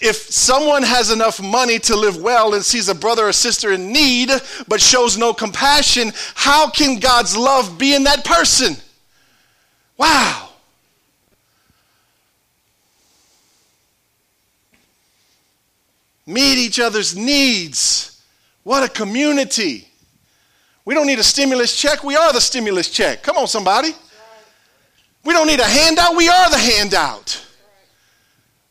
[0.00, 3.92] If someone has enough money to live well and sees a brother or sister in
[3.92, 4.30] need
[4.66, 8.76] but shows no compassion, how can God's love be in that person?
[16.32, 18.22] Meet each other's needs.
[18.62, 19.88] What a community.
[20.84, 22.02] We don't need a stimulus check.
[22.02, 23.22] We are the stimulus check.
[23.22, 23.94] Come on, somebody.
[25.24, 26.16] We don't need a handout.
[26.16, 27.44] We are the handout.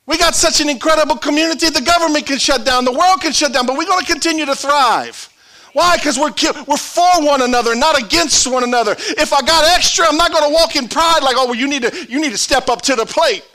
[0.06, 3.54] We got such an incredible community, the government can shut down, the world can shut
[3.54, 5.30] down, but we're going to continue to thrive.
[5.74, 5.96] Why?
[5.96, 6.34] Because we're,
[6.68, 8.96] we're for one another, not against one another.
[8.98, 11.68] If I got extra, I'm not going to walk in pride like, oh, well, you
[11.68, 13.46] need, to, you need to step up to the plate.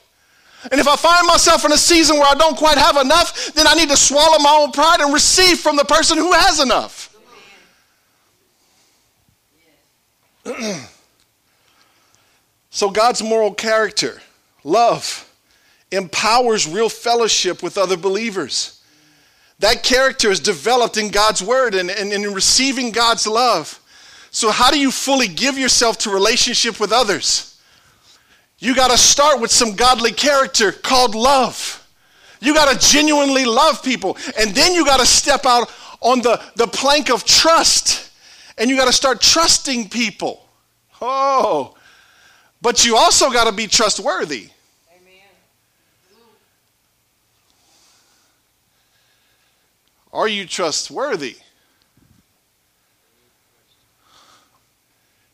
[0.70, 3.66] And if I find myself in a season where I don't quite have enough, then
[3.68, 7.14] I need to swallow my own pride and receive from the person who has enough.
[12.70, 14.20] so, God's moral character,
[14.64, 15.28] love,
[15.90, 18.82] empowers real fellowship with other believers.
[19.58, 23.80] That character is developed in God's word and, and, and in receiving God's love.
[24.30, 27.55] So, how do you fully give yourself to relationship with others?
[28.58, 31.86] You got to start with some godly character called love.
[32.40, 34.16] You got to genuinely love people.
[34.38, 38.10] And then you got to step out on the, the plank of trust.
[38.56, 40.42] And you got to start trusting people.
[41.00, 41.74] Oh,
[42.62, 44.48] but you also got to be trustworthy.
[44.90, 45.28] Amen.
[50.12, 51.36] Are you trustworthy?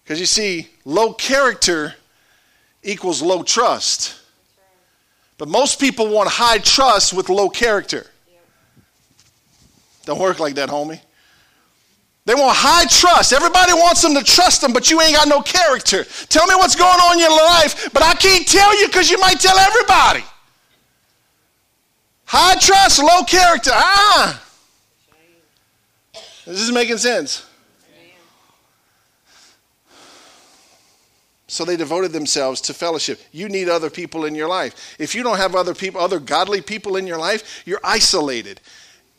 [0.02, 1.94] Because you see, low character
[2.82, 4.16] equals low trust.
[5.38, 8.06] But most people want high trust with low character.
[10.04, 11.00] Don't work like that, homie.
[12.24, 13.32] They want high trust.
[13.32, 16.04] Everybody wants them to trust them, but you ain't got no character.
[16.28, 19.18] Tell me what's going on in your life, but I can't tell you because you
[19.18, 20.24] might tell everybody.
[22.24, 23.70] High trust, low character.
[23.74, 24.42] Ah.
[26.46, 27.44] This is making sense.
[31.52, 33.20] So they devoted themselves to fellowship.
[33.30, 34.96] You need other people in your life.
[34.98, 38.58] If you don't have other people, other godly people in your life, you're isolated.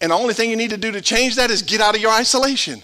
[0.01, 2.01] And the only thing you need to do to change that is get out of
[2.01, 2.81] your isolation.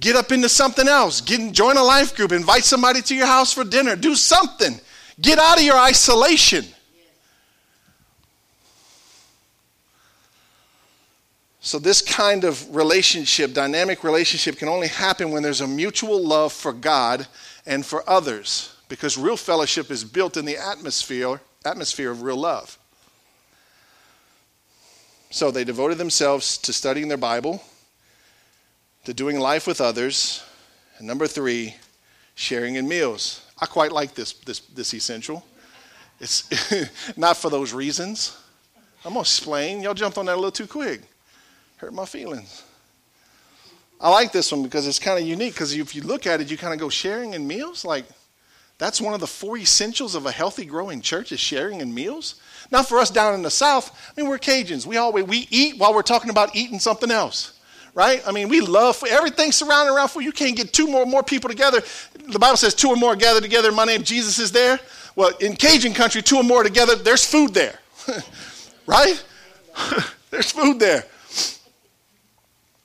[0.00, 1.20] Get up into something else.
[1.20, 2.32] Get, join a life group.
[2.32, 3.94] Invite somebody to your house for dinner.
[3.94, 4.80] Do something.
[5.20, 6.64] Get out of your isolation.
[11.60, 16.54] So, this kind of relationship, dynamic relationship, can only happen when there's a mutual love
[16.54, 17.26] for God
[17.68, 22.76] and for others, because real fellowship is built in the atmosphere, atmosphere of real love.
[25.30, 27.62] So, they devoted themselves to studying their Bible,
[29.04, 30.42] to doing life with others,
[30.96, 31.76] and number three,
[32.34, 33.44] sharing in meals.
[33.60, 35.44] I quite like this, this, this essential.
[36.18, 36.48] It's
[37.16, 38.36] not for those reasons.
[39.04, 39.82] I'm to explain.
[39.82, 41.02] Y'all jumped on that a little too quick
[41.78, 42.64] hurt my feelings.
[44.00, 46.50] I like this one because it's kind of unique because if you look at it,
[46.50, 47.84] you kind of go sharing in meals.
[47.84, 48.04] Like,
[48.78, 52.36] that's one of the four essentials of a healthy, growing church is sharing in meals.
[52.70, 54.86] Now, for us down in the South, I mean, we're Cajuns.
[54.86, 57.58] We always we eat while we're talking about eating something else,
[57.92, 58.22] right?
[58.24, 60.22] I mean, we love everything surrounding around food.
[60.22, 61.82] You can't get two more more people together.
[62.14, 63.72] The Bible says two or more gathered together.
[63.72, 64.78] My name Jesus is there.
[65.16, 67.80] Well, in Cajun country, two or more together, there's food there,
[68.86, 69.24] right?
[70.30, 71.04] there's food there.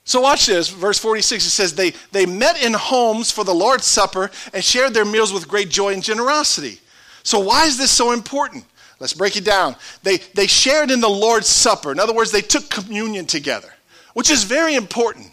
[0.04, 3.86] So watch this, verse 46, it says, they, they met in homes for the Lord's
[3.86, 6.80] Supper and shared their meals with great joy and generosity.
[7.22, 8.64] So why is this so important?
[9.00, 9.76] Let's break it down.
[10.02, 11.90] They, they shared in the Lord's Supper.
[11.90, 13.72] In other words, they took communion together,
[14.12, 15.30] which is very important.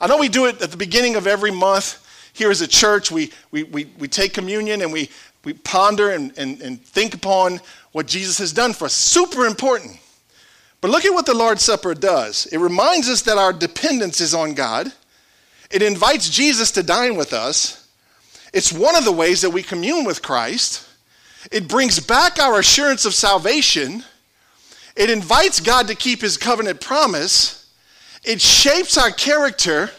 [0.00, 2.04] I know we do it at the beginning of every month.
[2.32, 5.10] Here as a church, we, we, we, we take communion and we,
[5.44, 7.60] we ponder and, and, and think upon
[7.92, 8.94] what Jesus has done for us.
[8.94, 9.98] Super important.
[10.80, 14.34] But look at what the Lord's Supper does it reminds us that our dependence is
[14.34, 14.92] on God,
[15.70, 17.88] it invites Jesus to dine with us.
[18.54, 20.88] It's one of the ways that we commune with Christ.
[21.52, 24.04] It brings back our assurance of salvation.
[24.96, 27.70] It invites God to keep his covenant promise.
[28.24, 29.90] It shapes our character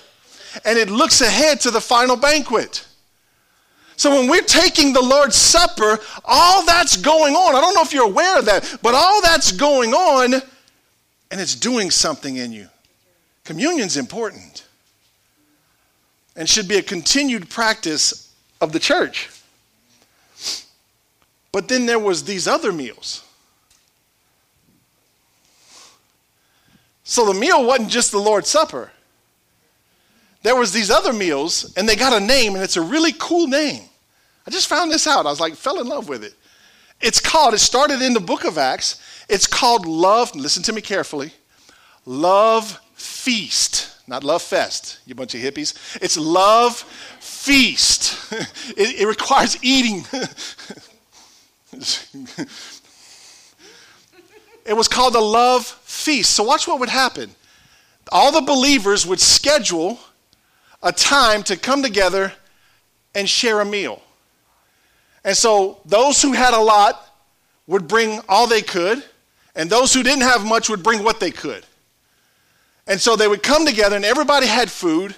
[0.66, 2.86] and it looks ahead to the final banquet.
[3.96, 7.94] So when we're taking the Lord's Supper, all that's going on, I don't know if
[7.94, 10.42] you're aware of that, but all that's going on
[11.32, 12.68] and it's doing something in you.
[13.44, 14.66] Communion's important
[16.36, 19.30] and should be a continued practice of the church.
[21.52, 23.24] But then there was these other meals.
[27.04, 28.92] So the meal wasn't just the Lord's Supper.
[30.44, 33.48] There was these other meals and they got a name and it's a really cool
[33.48, 33.84] name.
[34.46, 35.26] I just found this out.
[35.26, 36.34] I was like fell in love with it.
[37.02, 40.82] It's called it started in the book of Acts it's called Love, listen to me
[40.82, 41.32] carefully,
[42.06, 45.76] Love Feast, not Love Fest, you bunch of hippies.
[46.02, 46.78] It's Love
[47.20, 48.34] Feast.
[48.76, 50.04] it, it requires eating.
[54.66, 56.32] it was called the Love Feast.
[56.32, 57.30] So, watch what would happen.
[58.12, 60.00] All the believers would schedule
[60.82, 62.34] a time to come together
[63.14, 64.02] and share a meal.
[65.24, 67.06] And so, those who had a lot
[67.68, 69.04] would bring all they could
[69.60, 71.66] and those who didn't have much would bring what they could.
[72.88, 75.14] And so they would come together, and everybody had food.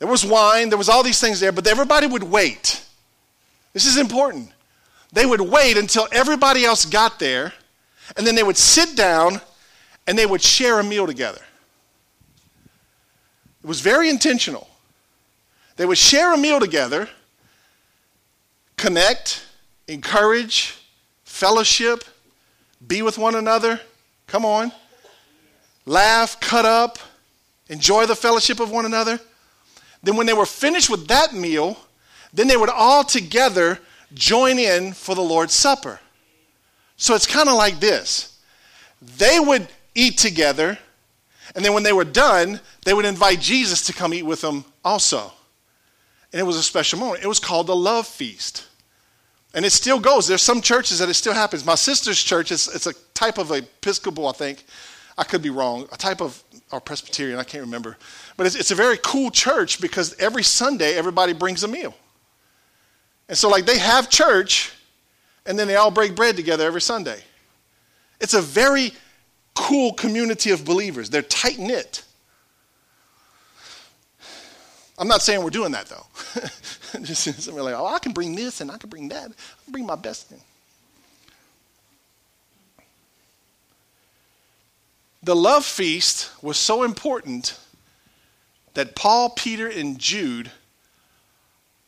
[0.00, 2.84] There was wine, there was all these things there, but everybody would wait.
[3.72, 4.50] This is important.
[5.12, 7.52] They would wait until everybody else got there,
[8.16, 9.40] and then they would sit down
[10.08, 11.40] and they would share a meal together.
[13.62, 14.68] It was very intentional.
[15.76, 17.08] They would share a meal together,
[18.76, 19.46] connect,
[19.86, 20.74] encourage,
[21.22, 22.02] fellowship,
[22.86, 23.80] be with one another.
[24.26, 24.72] Come on.
[25.86, 26.98] laugh, cut up,
[27.68, 29.20] enjoy the fellowship of one another.
[30.02, 31.78] Then, when they were finished with that meal,
[32.32, 33.78] then they would all together
[34.12, 36.00] join in for the Lord's Supper.
[36.96, 38.38] So it's kind of like this
[39.00, 40.78] they would eat together,
[41.54, 44.64] and then when they were done, they would invite Jesus to come eat with them
[44.84, 45.32] also.
[46.32, 47.22] And it was a special moment.
[47.22, 48.66] It was called the love feast.
[49.54, 50.26] And it still goes.
[50.26, 51.64] There's some churches that it still happens.
[51.64, 54.64] My sister's church, is, it's a type of Episcopal, I think.
[55.16, 55.88] I could be wrong.
[55.92, 56.42] A type of,
[56.72, 57.96] or Presbyterian, I can't remember.
[58.36, 61.94] But it's, it's a very cool church because every Sunday, everybody brings a meal.
[63.28, 64.72] And so, like, they have church,
[65.46, 67.22] and then they all break bread together every Sunday.
[68.20, 68.92] It's a very
[69.54, 71.10] cool community of believers.
[71.10, 72.03] They're tight knit.
[74.98, 76.06] I'm not saying we're doing that though.
[77.02, 79.30] Just something like, oh, I can bring this and I can bring that.
[79.30, 80.40] I bring my best thing.
[85.22, 87.58] The love feast was so important
[88.74, 90.50] that Paul, Peter, and Jude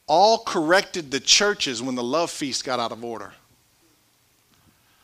[0.07, 3.33] all corrected the churches when the love feast got out of order.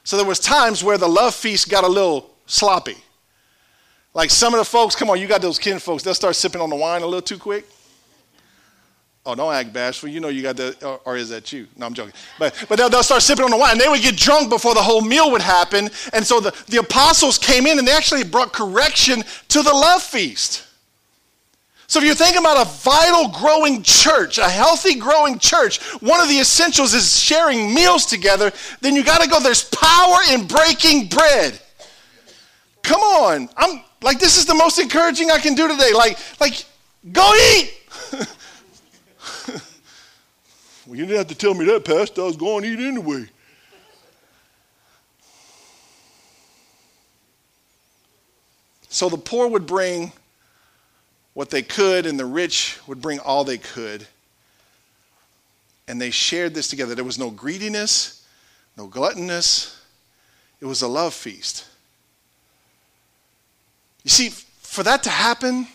[0.05, 2.96] So there was times where the love feast got a little sloppy.
[4.14, 6.61] Like some of the folks, come on, you got those kin folks, they'll start sipping
[6.61, 7.66] on the wine a little too quick.
[9.25, 10.09] Oh, don't act bashful.
[10.09, 11.68] You know you got the, or, uh, or, is that you?
[11.77, 12.12] No, I'm joking.
[12.41, 13.73] But, but they'll, they'll start sipping on the wine.
[13.73, 15.91] And they would get drunk before the whole meal would happen.
[16.12, 20.03] And so the, the apostles came in and they actually brought correction to the love
[20.03, 20.66] feast.
[21.87, 26.29] So if you're thinking about a vital growing church, a healthy growing church, one of
[26.29, 28.51] the essentials is sharing meals together,
[28.81, 31.61] then you got to go, there's power in breaking bread.
[32.83, 33.49] Come on.
[33.57, 35.93] I'm like this is the most encouraging I can do today.
[35.95, 36.64] Like, like,
[37.12, 37.75] go eat.
[40.93, 42.20] well, you didn't have to tell me that, Pastor.
[42.20, 43.24] I was going to eat anyway.
[48.90, 50.12] So the poor would bring
[51.32, 54.07] what they could, and the rich would bring all they could.
[55.88, 56.95] And they shared this together.
[56.95, 58.28] There was no greediness,
[58.76, 59.80] no gluttonous.
[60.61, 61.64] It was a love feast.
[64.05, 65.66] You see, for that to happen,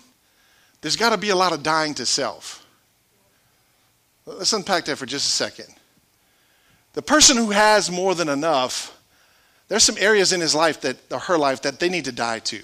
[0.82, 2.67] there's got to be a lot of dying to self.
[4.28, 5.74] Let's unpack that for just a second.
[6.94, 9.00] The person who has more than enough,
[9.70, 12.40] there's some areas in his life that, or her life, that they need to die
[12.40, 12.62] to.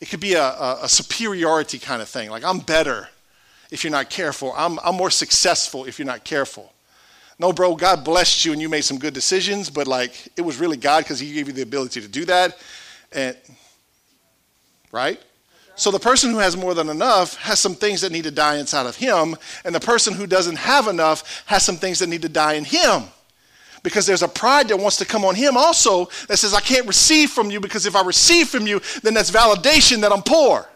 [0.00, 3.08] It could be a, a, a superiority kind of thing, like I'm better
[3.70, 6.72] if you're not careful, I'm, I'm more successful if you're not careful.
[7.38, 10.58] No, bro, God blessed you and you made some good decisions, but like it was
[10.58, 12.56] really God because He gave you the ability to do that.
[13.10, 13.36] And
[14.92, 15.20] right?
[15.76, 18.58] So the person who has more than enough has some things that need to die
[18.58, 22.22] inside of him, and the person who doesn't have enough has some things that need
[22.22, 23.04] to die in him.
[23.82, 26.86] Because there's a pride that wants to come on him also that says, I can't
[26.86, 30.66] receive from you because if I receive from you, then that's validation that I'm poor.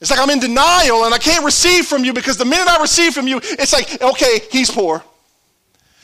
[0.00, 2.80] It's like I'm in denial and I can't receive from you because the minute I
[2.80, 5.02] receive from you, it's like, okay, he's poor.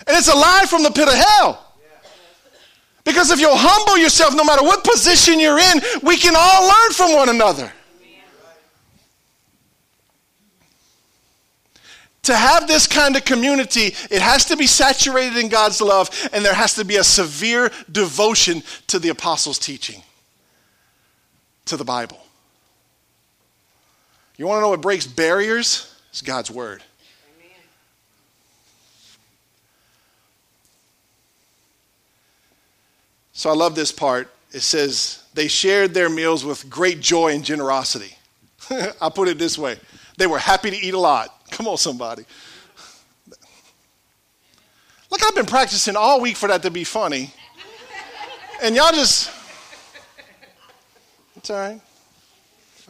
[0.07, 1.72] And it's a lie from the pit of hell.
[3.05, 6.93] Because if you'll humble yourself, no matter what position you're in, we can all learn
[6.93, 7.73] from one another.
[12.25, 16.45] To have this kind of community, it has to be saturated in God's love, and
[16.45, 20.03] there has to be a severe devotion to the apostles' teaching,
[21.65, 22.21] to the Bible.
[24.37, 25.93] You want to know what breaks barriers?
[26.11, 26.85] It's God's Word.
[33.43, 34.33] So I love this part.
[34.53, 38.17] It says, they shared their meals with great joy and generosity.
[38.71, 39.81] I put it this way
[40.17, 41.51] they were happy to eat a lot.
[41.51, 42.25] Come on, somebody.
[45.11, 47.35] Look, I've been practicing all week for that to be funny.
[48.63, 49.29] And y'all just,
[51.35, 51.81] it's all right.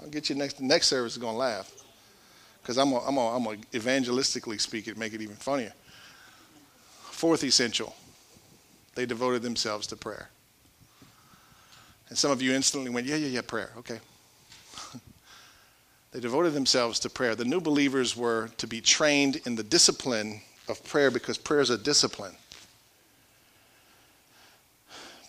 [0.02, 1.72] I'll get you next, the next service is going to laugh.
[2.60, 5.72] Because I'm going I'm to evangelistically speak it, make it even funnier.
[7.10, 7.96] Fourth essential,
[8.94, 10.28] they devoted themselves to prayer.
[12.12, 13.70] And some of you instantly went, yeah, yeah, yeah, prayer.
[13.78, 13.98] Okay.
[16.12, 17.34] they devoted themselves to prayer.
[17.34, 21.70] The new believers were to be trained in the discipline of prayer because prayer is
[21.70, 22.34] a discipline.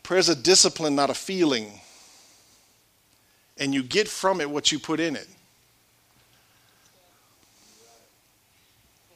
[0.04, 1.72] Prayer is a discipline, not a feeling.
[3.58, 5.30] And you get from it what you put in it.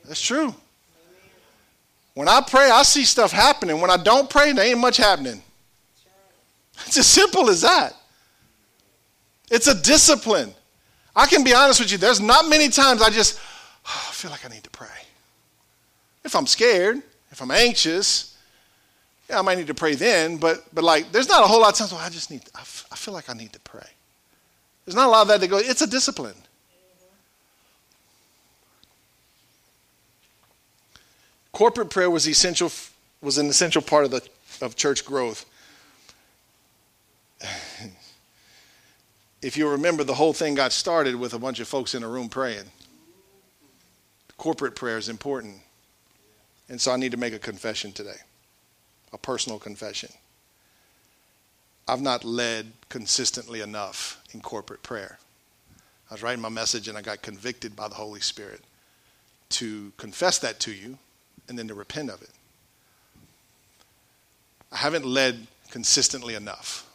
[0.05, 0.55] That's true.
[2.13, 3.81] When I pray, I see stuff happening.
[3.81, 5.43] When I don't pray, there ain't much happening.
[6.85, 7.93] It's as simple as that.
[9.49, 10.53] It's a discipline.
[11.15, 13.39] I can be honest with you, there's not many times I just
[13.85, 14.87] oh, I feel like I need to pray.
[16.23, 17.01] If I'm scared,
[17.31, 18.37] if I'm anxious,
[19.29, 21.71] Yeah, I might need to pray then, but, but like, there's not a whole lot
[21.71, 23.87] of times, well, I just need, I, f- I feel like I need to pray.
[24.85, 26.35] There's not a lot of that to go, it's a discipline.
[31.51, 32.71] Corporate prayer was essential,
[33.21, 34.21] was an essential part of the
[34.61, 35.45] of church growth.
[39.41, 42.07] If you remember, the whole thing got started with a bunch of folks in a
[42.07, 42.65] room praying.
[44.37, 45.55] Corporate prayer is important.
[46.69, 48.17] And so I need to make a confession today,
[49.13, 50.09] a personal confession.
[51.87, 55.19] I've not led consistently enough in corporate prayer.
[56.09, 58.61] I was writing my message and I got convicted by the Holy Spirit
[59.49, 60.97] to confess that to you
[61.47, 62.31] and then to repent of it.
[64.71, 66.86] I haven't led consistently enough.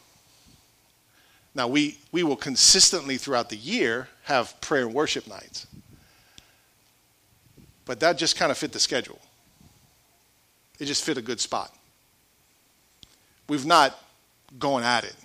[1.55, 5.67] Now, we, we will consistently throughout the year have prayer and worship nights.
[7.85, 9.19] But that just kind of fit the schedule.
[10.79, 11.73] It just fit a good spot.
[13.47, 13.99] We've not
[14.57, 15.15] gone at it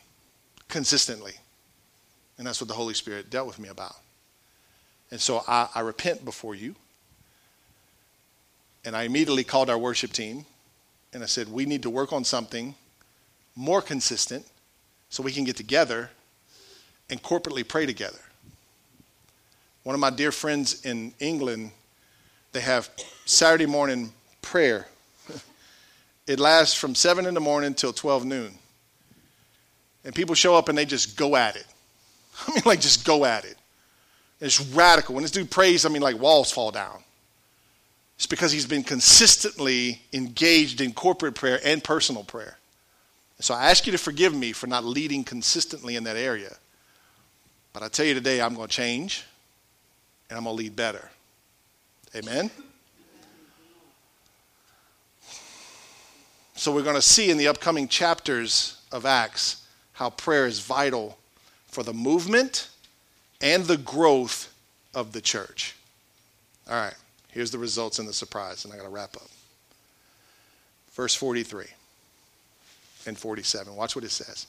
[0.68, 1.32] consistently.
[2.36, 3.96] And that's what the Holy Spirit dealt with me about.
[5.10, 6.74] And so I, I repent before you.
[8.84, 10.44] And I immediately called our worship team
[11.12, 12.74] and I said, we need to work on something
[13.56, 14.46] more consistent
[15.08, 16.10] so we can get together
[17.10, 18.18] and corporately pray together.
[19.84, 21.70] One of my dear friends in England,
[22.52, 22.90] they have
[23.24, 24.86] Saturday morning prayer.
[26.26, 28.54] it lasts from 7 in the morning till 12 noon.
[30.04, 31.66] And people show up and they just go at it.
[32.46, 33.56] I mean, like, just go at it.
[34.40, 35.14] It's radical.
[35.14, 37.02] When this dude prays, I mean, like, walls fall down.
[38.16, 42.58] It's because he's been consistently engaged in corporate prayer and personal prayer.
[43.40, 46.56] So I ask you to forgive me for not leading consistently in that area.
[47.72, 49.24] But I tell you today, I'm going to change
[50.28, 51.08] and I'm going to lead better.
[52.14, 52.50] Amen?
[56.54, 61.18] So we're going to see in the upcoming chapters of Acts how prayer is vital
[61.66, 62.68] for the movement
[63.40, 64.52] and the growth
[64.94, 65.76] of the church.
[66.68, 66.94] All right.
[67.30, 69.28] Here's the results and the surprise, and I got to wrap up.
[70.92, 71.66] Verse 43
[73.06, 73.76] and 47.
[73.76, 74.46] Watch what it says.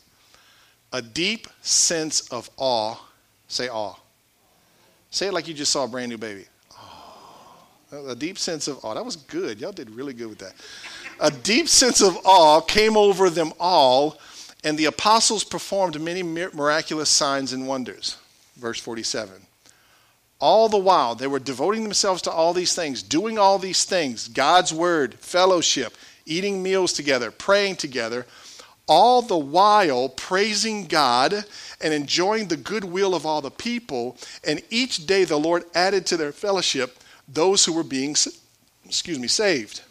[0.92, 2.96] A deep sense of awe.
[3.50, 3.95] Say awe.
[5.12, 6.45] Say it like you just saw a brand new baby.
[7.91, 8.93] Oh, a deep sense of awe.
[8.93, 9.60] That was good.
[9.60, 10.54] Y'all did really good with that.
[11.20, 14.20] A deep sense of awe came over them all,
[14.64, 18.18] and the apostles performed many miraculous signs and wonders.
[18.56, 19.34] Verse 47.
[20.39, 24.28] All the while, they were devoting themselves to all these things, doing all these things
[24.28, 28.26] God's word, fellowship, eating meals together, praying together,
[28.90, 31.46] all the while praising God
[31.80, 34.18] and enjoying the goodwill of all the people.
[34.44, 38.16] And each day the Lord added to their fellowship those who were being,
[38.86, 39.82] excuse me, saved.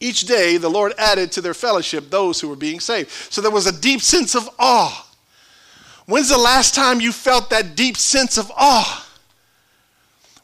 [0.00, 3.10] Each day the Lord added to their fellowship those who were being saved.
[3.10, 5.04] So there was a deep sense of awe
[6.06, 9.08] When's the last time you felt that deep sense of awe?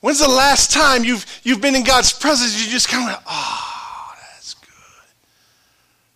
[0.01, 2.65] When's the last time you've, you've been in God's presence?
[2.65, 4.71] You just kind of, oh, ah, that's good.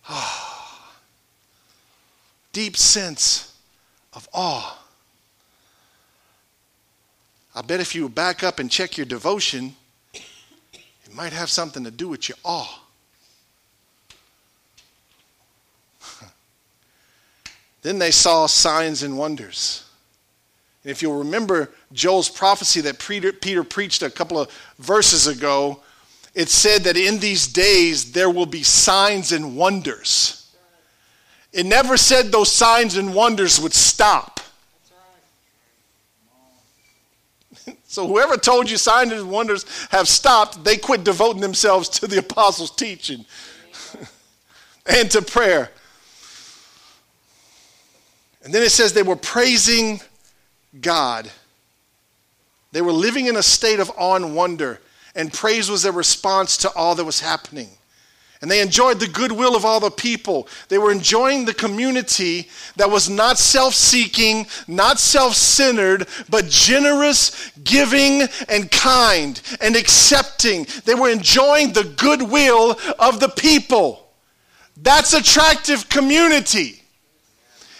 [0.09, 0.34] Oh.
[2.55, 3.53] Deep sense
[4.13, 4.79] of awe.
[7.53, 9.75] I bet if you back up and check your devotion,
[10.13, 12.81] it might have something to do with your awe.
[17.81, 19.83] Then they saw signs and wonders.
[20.85, 24.49] And if you'll remember Joel's prophecy that Peter, Peter preached a couple of
[24.79, 25.81] verses ago,
[26.33, 30.44] it said that in these days there will be signs and wonders.
[31.55, 34.41] It never said those signs and wonders would stop.
[37.87, 42.17] So whoever told you signs and wonders have stopped, they quit devoting themselves to the
[42.19, 43.23] apostles' teaching
[44.85, 45.71] and to prayer.
[48.43, 50.01] And then it says they were praising
[50.81, 51.31] God.
[52.73, 54.81] They were living in a state of awe and wonder,
[55.15, 57.69] and praise was their response to all that was happening.
[58.45, 60.47] And they enjoyed the goodwill of all the people.
[60.69, 67.51] They were enjoying the community that was not self seeking, not self centered, but generous,
[67.63, 70.67] giving, and kind and accepting.
[70.85, 74.11] They were enjoying the goodwill of the people.
[74.77, 76.83] That's attractive community.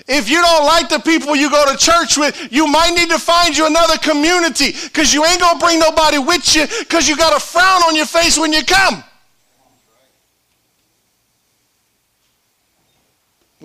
[0.08, 3.20] If you don't like the people you go to church with, you might need to
[3.20, 7.16] find you another community because you ain't going to bring nobody with you because you
[7.16, 9.04] got a frown on your face when you come.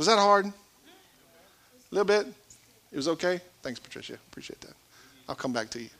[0.00, 0.46] Was that hard?
[0.46, 0.52] A
[1.90, 2.26] little bit?
[2.90, 3.38] It was okay?
[3.60, 4.14] Thanks, Patricia.
[4.14, 4.72] Appreciate that.
[5.28, 5.90] I'll come back to you.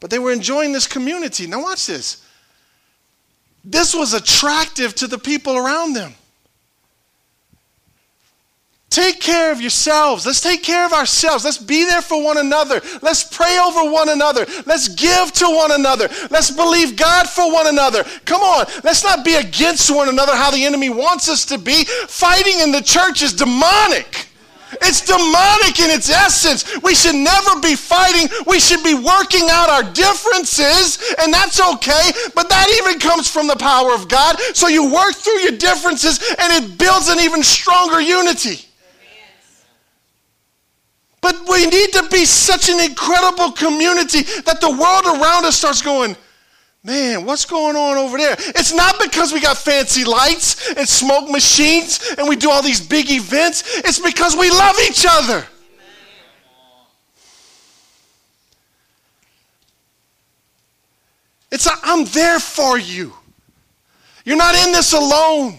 [0.00, 1.46] But they were enjoying this community.
[1.46, 2.26] Now, watch this.
[3.64, 6.12] this was attractive to the people around them.
[8.88, 10.24] Take care of yourselves.
[10.24, 11.44] Let's take care of ourselves.
[11.44, 12.80] Let's be there for one another.
[13.02, 14.46] Let's pray over one another.
[14.64, 16.08] Let's give to one another.
[16.30, 18.04] Let's believe God for one another.
[18.24, 18.66] Come on.
[18.84, 21.84] Let's not be against one another how the enemy wants us to be.
[21.84, 24.28] Fighting in the church is demonic.
[24.82, 26.64] It's demonic in its essence.
[26.82, 28.28] We should never be fighting.
[28.46, 32.12] We should be working out our differences, and that's okay.
[32.34, 34.38] But that even comes from the power of God.
[34.54, 38.65] So you work through your differences, and it builds an even stronger unity.
[41.26, 45.82] But we need to be such an incredible community that the world around us starts
[45.82, 46.14] going,
[46.84, 48.36] man, what's going on over there?
[48.38, 52.80] It's not because we got fancy lights and smoke machines and we do all these
[52.80, 53.64] big events.
[53.78, 55.44] It's because we love each other.
[61.50, 63.12] It's i I'm there for you.
[64.24, 65.58] You're not in this alone.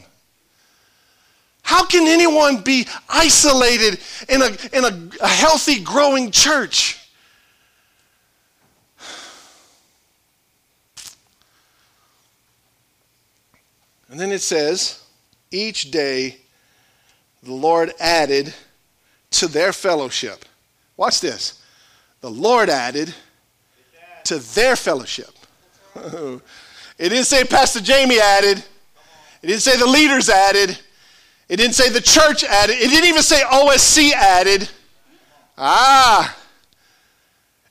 [1.67, 3.99] How can anyone be isolated
[4.29, 7.09] in a, in a, a healthy, growing church?
[14.09, 15.03] And then it says,
[15.51, 16.37] each day
[17.43, 18.53] the Lord added
[19.31, 20.45] to their fellowship.
[20.95, 21.61] Watch this.
[22.21, 23.13] The Lord added
[24.23, 25.31] to their fellowship.
[25.95, 26.39] it
[26.97, 28.59] didn't say Pastor Jamie added.
[29.41, 30.79] It didn't say the leaders added.
[31.49, 32.77] It didn't say the church added.
[32.77, 34.69] It didn't even say OSC added.
[35.57, 36.35] Ah.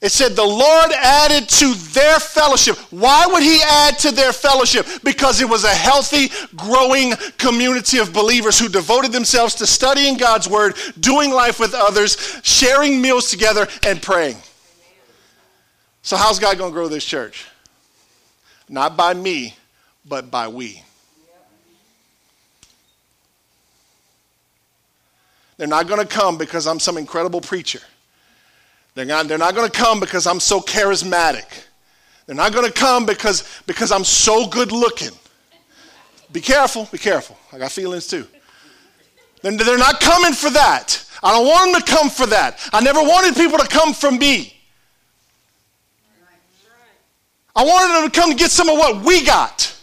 [0.01, 2.77] It said the Lord added to their fellowship.
[2.91, 4.87] Why would he add to their fellowship?
[5.03, 10.49] Because it was a healthy, growing community of believers who devoted themselves to studying God's
[10.49, 14.37] word, doing life with others, sharing meals together, and praying.
[16.03, 17.47] So, how's God going to grow this church?
[18.69, 19.57] Not by me,
[20.05, 20.83] but by we.
[25.57, 27.81] They're not going to come because I'm some incredible preacher.
[28.95, 31.65] They're not, they're not going to come because I'm so charismatic.
[32.27, 35.13] They're not going to come because, because I'm so good looking.
[36.33, 37.39] Be careful, be careful.
[37.53, 38.27] I got feelings too.
[39.43, 41.05] They're not coming for that.
[41.23, 42.59] I don't want them to come for that.
[42.73, 44.53] I never wanted people to come from me.
[47.55, 49.76] I wanted them to come to get some of what we got.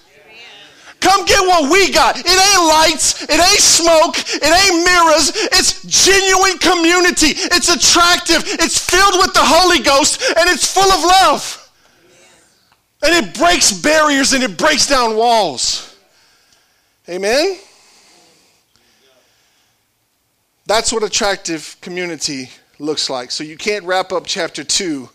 [1.03, 2.17] Come get what we got.
[2.17, 5.35] It ain't lights, it ain't smoke, it ain't mirrors.
[5.51, 7.35] It's genuine community.
[7.51, 11.59] It's attractive, it's filled with the Holy Ghost, and it's full of love.
[13.03, 15.93] And it breaks barriers and it breaks down walls.
[17.09, 17.57] Amen?
[20.65, 22.49] That's what attractive community
[22.79, 23.31] looks like.
[23.31, 25.09] So you can't wrap up chapter 2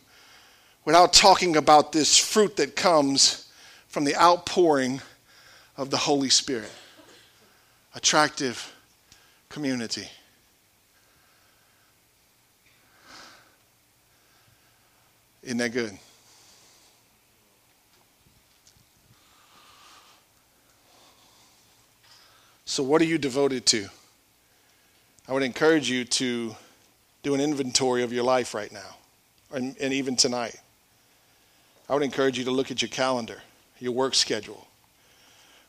[0.85, 3.51] without talking about this fruit that comes
[3.87, 5.01] from the outpouring
[5.79, 6.71] of the Holy Spirit.
[7.95, 8.75] Attractive
[9.49, 10.09] community.
[15.43, 15.97] Isn't that good?
[22.67, 23.89] So, what are you devoted to?
[25.27, 26.55] I would encourage you to
[27.23, 28.97] do an inventory of your life right now,
[29.53, 30.61] and, and even tonight.
[31.89, 33.41] I would encourage you to look at your calendar,
[33.81, 34.68] your work schedule.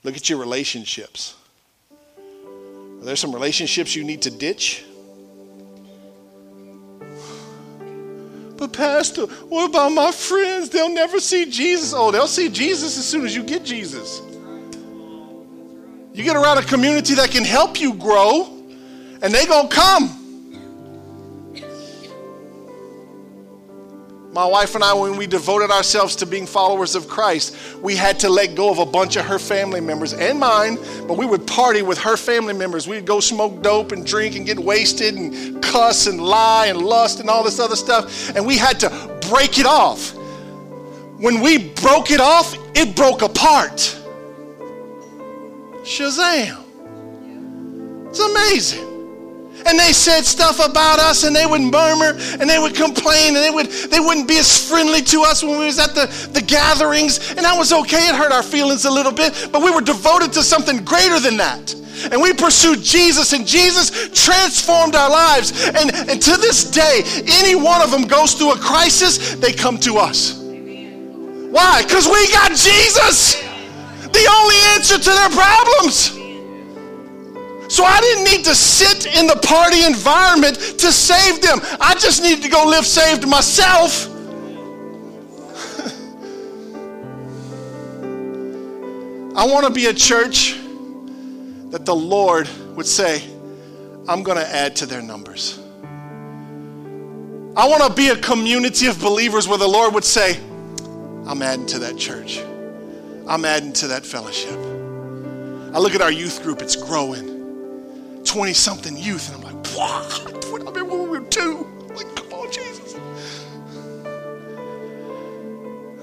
[0.03, 1.35] Look at your relationships.
[2.99, 4.85] Are there some relationships you need to ditch?
[8.57, 10.69] But, Pastor, what about my friends?
[10.69, 11.93] They'll never see Jesus.
[11.95, 14.21] Oh, they'll see Jesus as soon as you get Jesus.
[16.13, 18.47] You get around a community that can help you grow,
[19.21, 20.18] and they're going to come.
[24.31, 28.19] My wife and I, when we devoted ourselves to being followers of Christ, we had
[28.19, 30.77] to let go of a bunch of her family members and mine,
[31.07, 32.87] but we would party with her family members.
[32.87, 37.19] We'd go smoke dope and drink and get wasted and cuss and lie and lust
[37.19, 38.29] and all this other stuff.
[38.35, 38.89] And we had to
[39.29, 40.13] break it off.
[41.17, 43.97] When we broke it off, it broke apart.
[45.81, 46.65] Shazam.
[48.09, 48.88] It's amazing
[49.65, 53.43] and they said stuff about us and they would murmur and they would complain and
[53.43, 56.41] they would they wouldn't be as friendly to us when we was at the, the
[56.41, 57.31] gatherings.
[57.31, 60.31] And that was okay it hurt our feelings a little bit but we were devoted
[60.33, 61.73] to something greater than that.
[62.11, 65.67] And we pursued jesus and jesus transformed our lives.
[65.67, 69.77] And, and to this day any one of them goes through a crisis they come
[69.79, 70.37] to us.
[70.39, 71.83] Why?
[71.83, 73.41] Because we got jesus.
[74.01, 76.18] The only answer to their problems
[77.69, 81.59] so I didn't need to sit in the party environment to save them.
[81.79, 84.07] I just needed to go live saved myself.
[89.37, 90.59] I want to be a church
[91.69, 93.21] that the Lord would say,
[94.07, 95.59] I'm going to add to their numbers.
[97.55, 100.39] I want to be a community of believers where the Lord would say,
[101.27, 102.39] I'm adding to that church.
[103.27, 104.57] I'm adding to that fellowship.
[105.71, 107.38] I look at our youth group, it's growing.
[108.29, 110.21] 20 something youth, and I'm like, what?
[110.21, 111.67] I remember when we were two.
[111.95, 112.93] Like, come on, Jesus.
[112.93, 113.01] I'm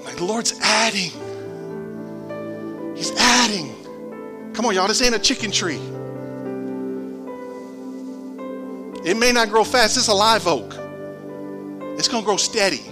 [0.03, 1.12] like, the Lord's adding.
[2.97, 3.72] He's adding.
[4.55, 5.79] Come on, y'all, this ain't a chicken tree.
[9.09, 10.74] It may not grow fast, it's a live oak.
[11.97, 12.83] It's to grow steady.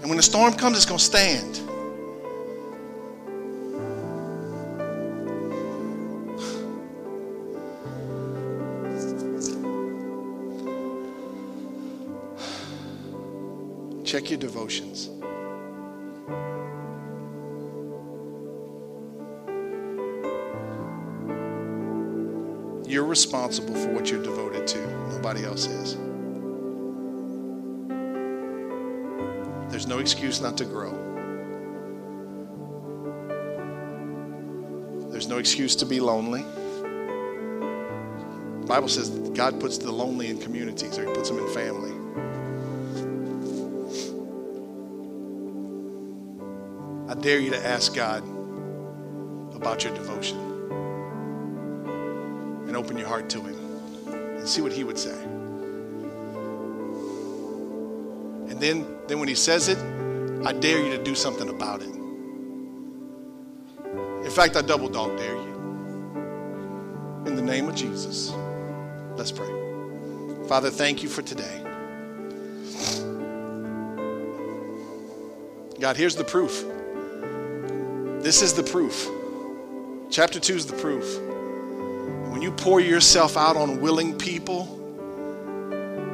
[0.00, 1.60] And when the storm comes, it's to stand.
[14.14, 15.10] Check your devotions.
[22.88, 24.78] You're responsible for what you're devoted to.
[25.08, 25.96] Nobody else is.
[29.68, 30.92] There's no excuse not to grow.
[35.10, 36.42] There's no excuse to be lonely.
[38.60, 41.90] The Bible says God puts the lonely in communities or he puts them in family.
[47.24, 48.22] Dare you to ask God
[49.56, 50.38] about your devotion
[52.68, 53.56] and open your heart to Him
[54.36, 55.18] and see what He would say.
[58.50, 59.78] And then, then when He says it,
[60.46, 61.88] I dare you to do something about it.
[64.22, 65.54] In fact, I double dog dare you.
[67.24, 68.34] In the name of Jesus,
[69.16, 69.48] let's pray.
[70.46, 71.62] Father, thank you for today.
[75.80, 76.62] God, here's the proof.
[78.24, 79.10] This is the proof.
[80.10, 81.20] Chapter 2 is the proof.
[82.32, 84.66] When you pour yourself out on willing people,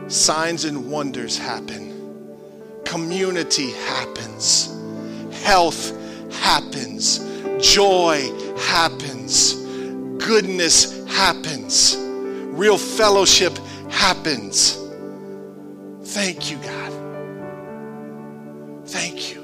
[0.08, 2.36] signs and wonders happen,
[2.84, 4.76] community happens,
[5.44, 5.92] health
[6.32, 7.20] happens,
[7.61, 9.54] joy happens,
[10.18, 13.56] goodness happens, real fellowship
[13.88, 14.76] happens.
[16.02, 16.92] Thank you, God.
[18.84, 19.39] Thank you.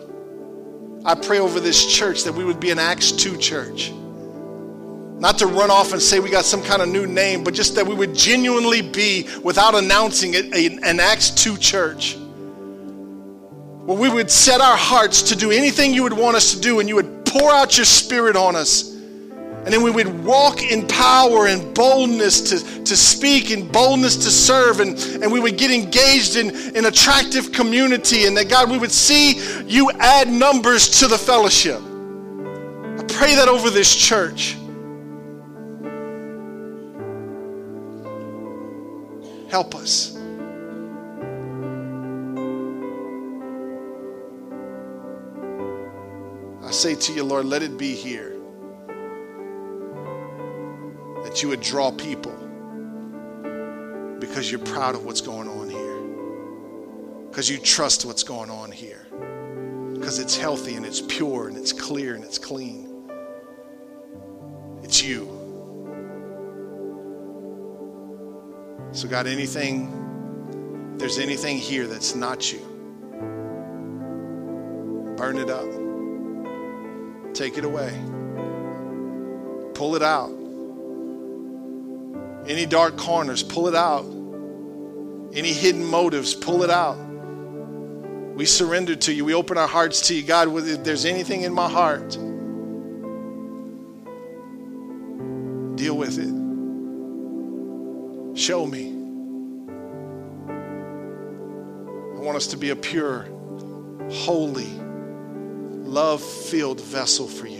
[1.06, 3.92] I pray over this church that we would be an Acts 2 church.
[3.92, 7.76] Not to run off and say we got some kind of new name, but just
[7.76, 12.16] that we would genuinely be, without announcing it, an Acts 2 church.
[12.16, 16.80] Where we would set our hearts to do anything you would want us to do,
[16.80, 18.95] and you would pour out your spirit on us
[19.66, 24.30] and then we would walk in power and boldness to, to speak and boldness to
[24.30, 24.78] serve.
[24.78, 28.26] And, and we would get engaged in an attractive community.
[28.26, 31.80] And that, God, we would see you add numbers to the fellowship.
[31.80, 34.56] I pray that over this church.
[39.50, 40.16] Help us.
[46.62, 48.35] I say to you, Lord, let it be here
[51.36, 52.32] that you would draw people
[54.18, 59.06] because you're proud of what's going on here, because you trust what's going on here,
[59.92, 63.10] because it's healthy and it's pure and it's clear and it's clean.
[64.82, 65.26] It's you.
[68.92, 72.60] So, God, anything, if there's anything here that's not you,
[75.18, 75.68] burn it up.
[77.34, 77.92] Take it away.
[79.74, 80.35] Pull it out.
[82.46, 84.04] Any dark corners, pull it out.
[85.34, 86.96] Any hidden motives, pull it out.
[88.36, 89.24] We surrender to you.
[89.24, 90.22] We open our hearts to you.
[90.22, 92.10] God, if there's anything in my heart,
[95.76, 96.36] deal with it.
[98.38, 98.92] Show me.
[102.16, 103.26] I want us to be a pure,
[104.10, 104.70] holy,
[105.84, 107.55] love filled vessel for you.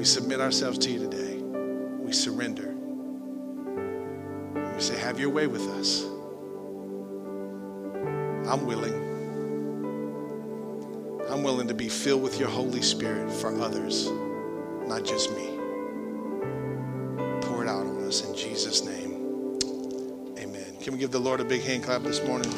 [0.00, 1.36] We submit ourselves to you today.
[1.36, 2.74] We surrender.
[4.74, 6.04] We say, Have your way with us.
[8.50, 8.94] I'm willing.
[11.28, 14.08] I'm willing to be filled with your Holy Spirit for others,
[14.86, 15.48] not just me.
[17.42, 19.58] Pour it out on us in Jesus' name.
[20.38, 20.78] Amen.
[20.80, 22.50] Can we give the Lord a big hand clap this morning?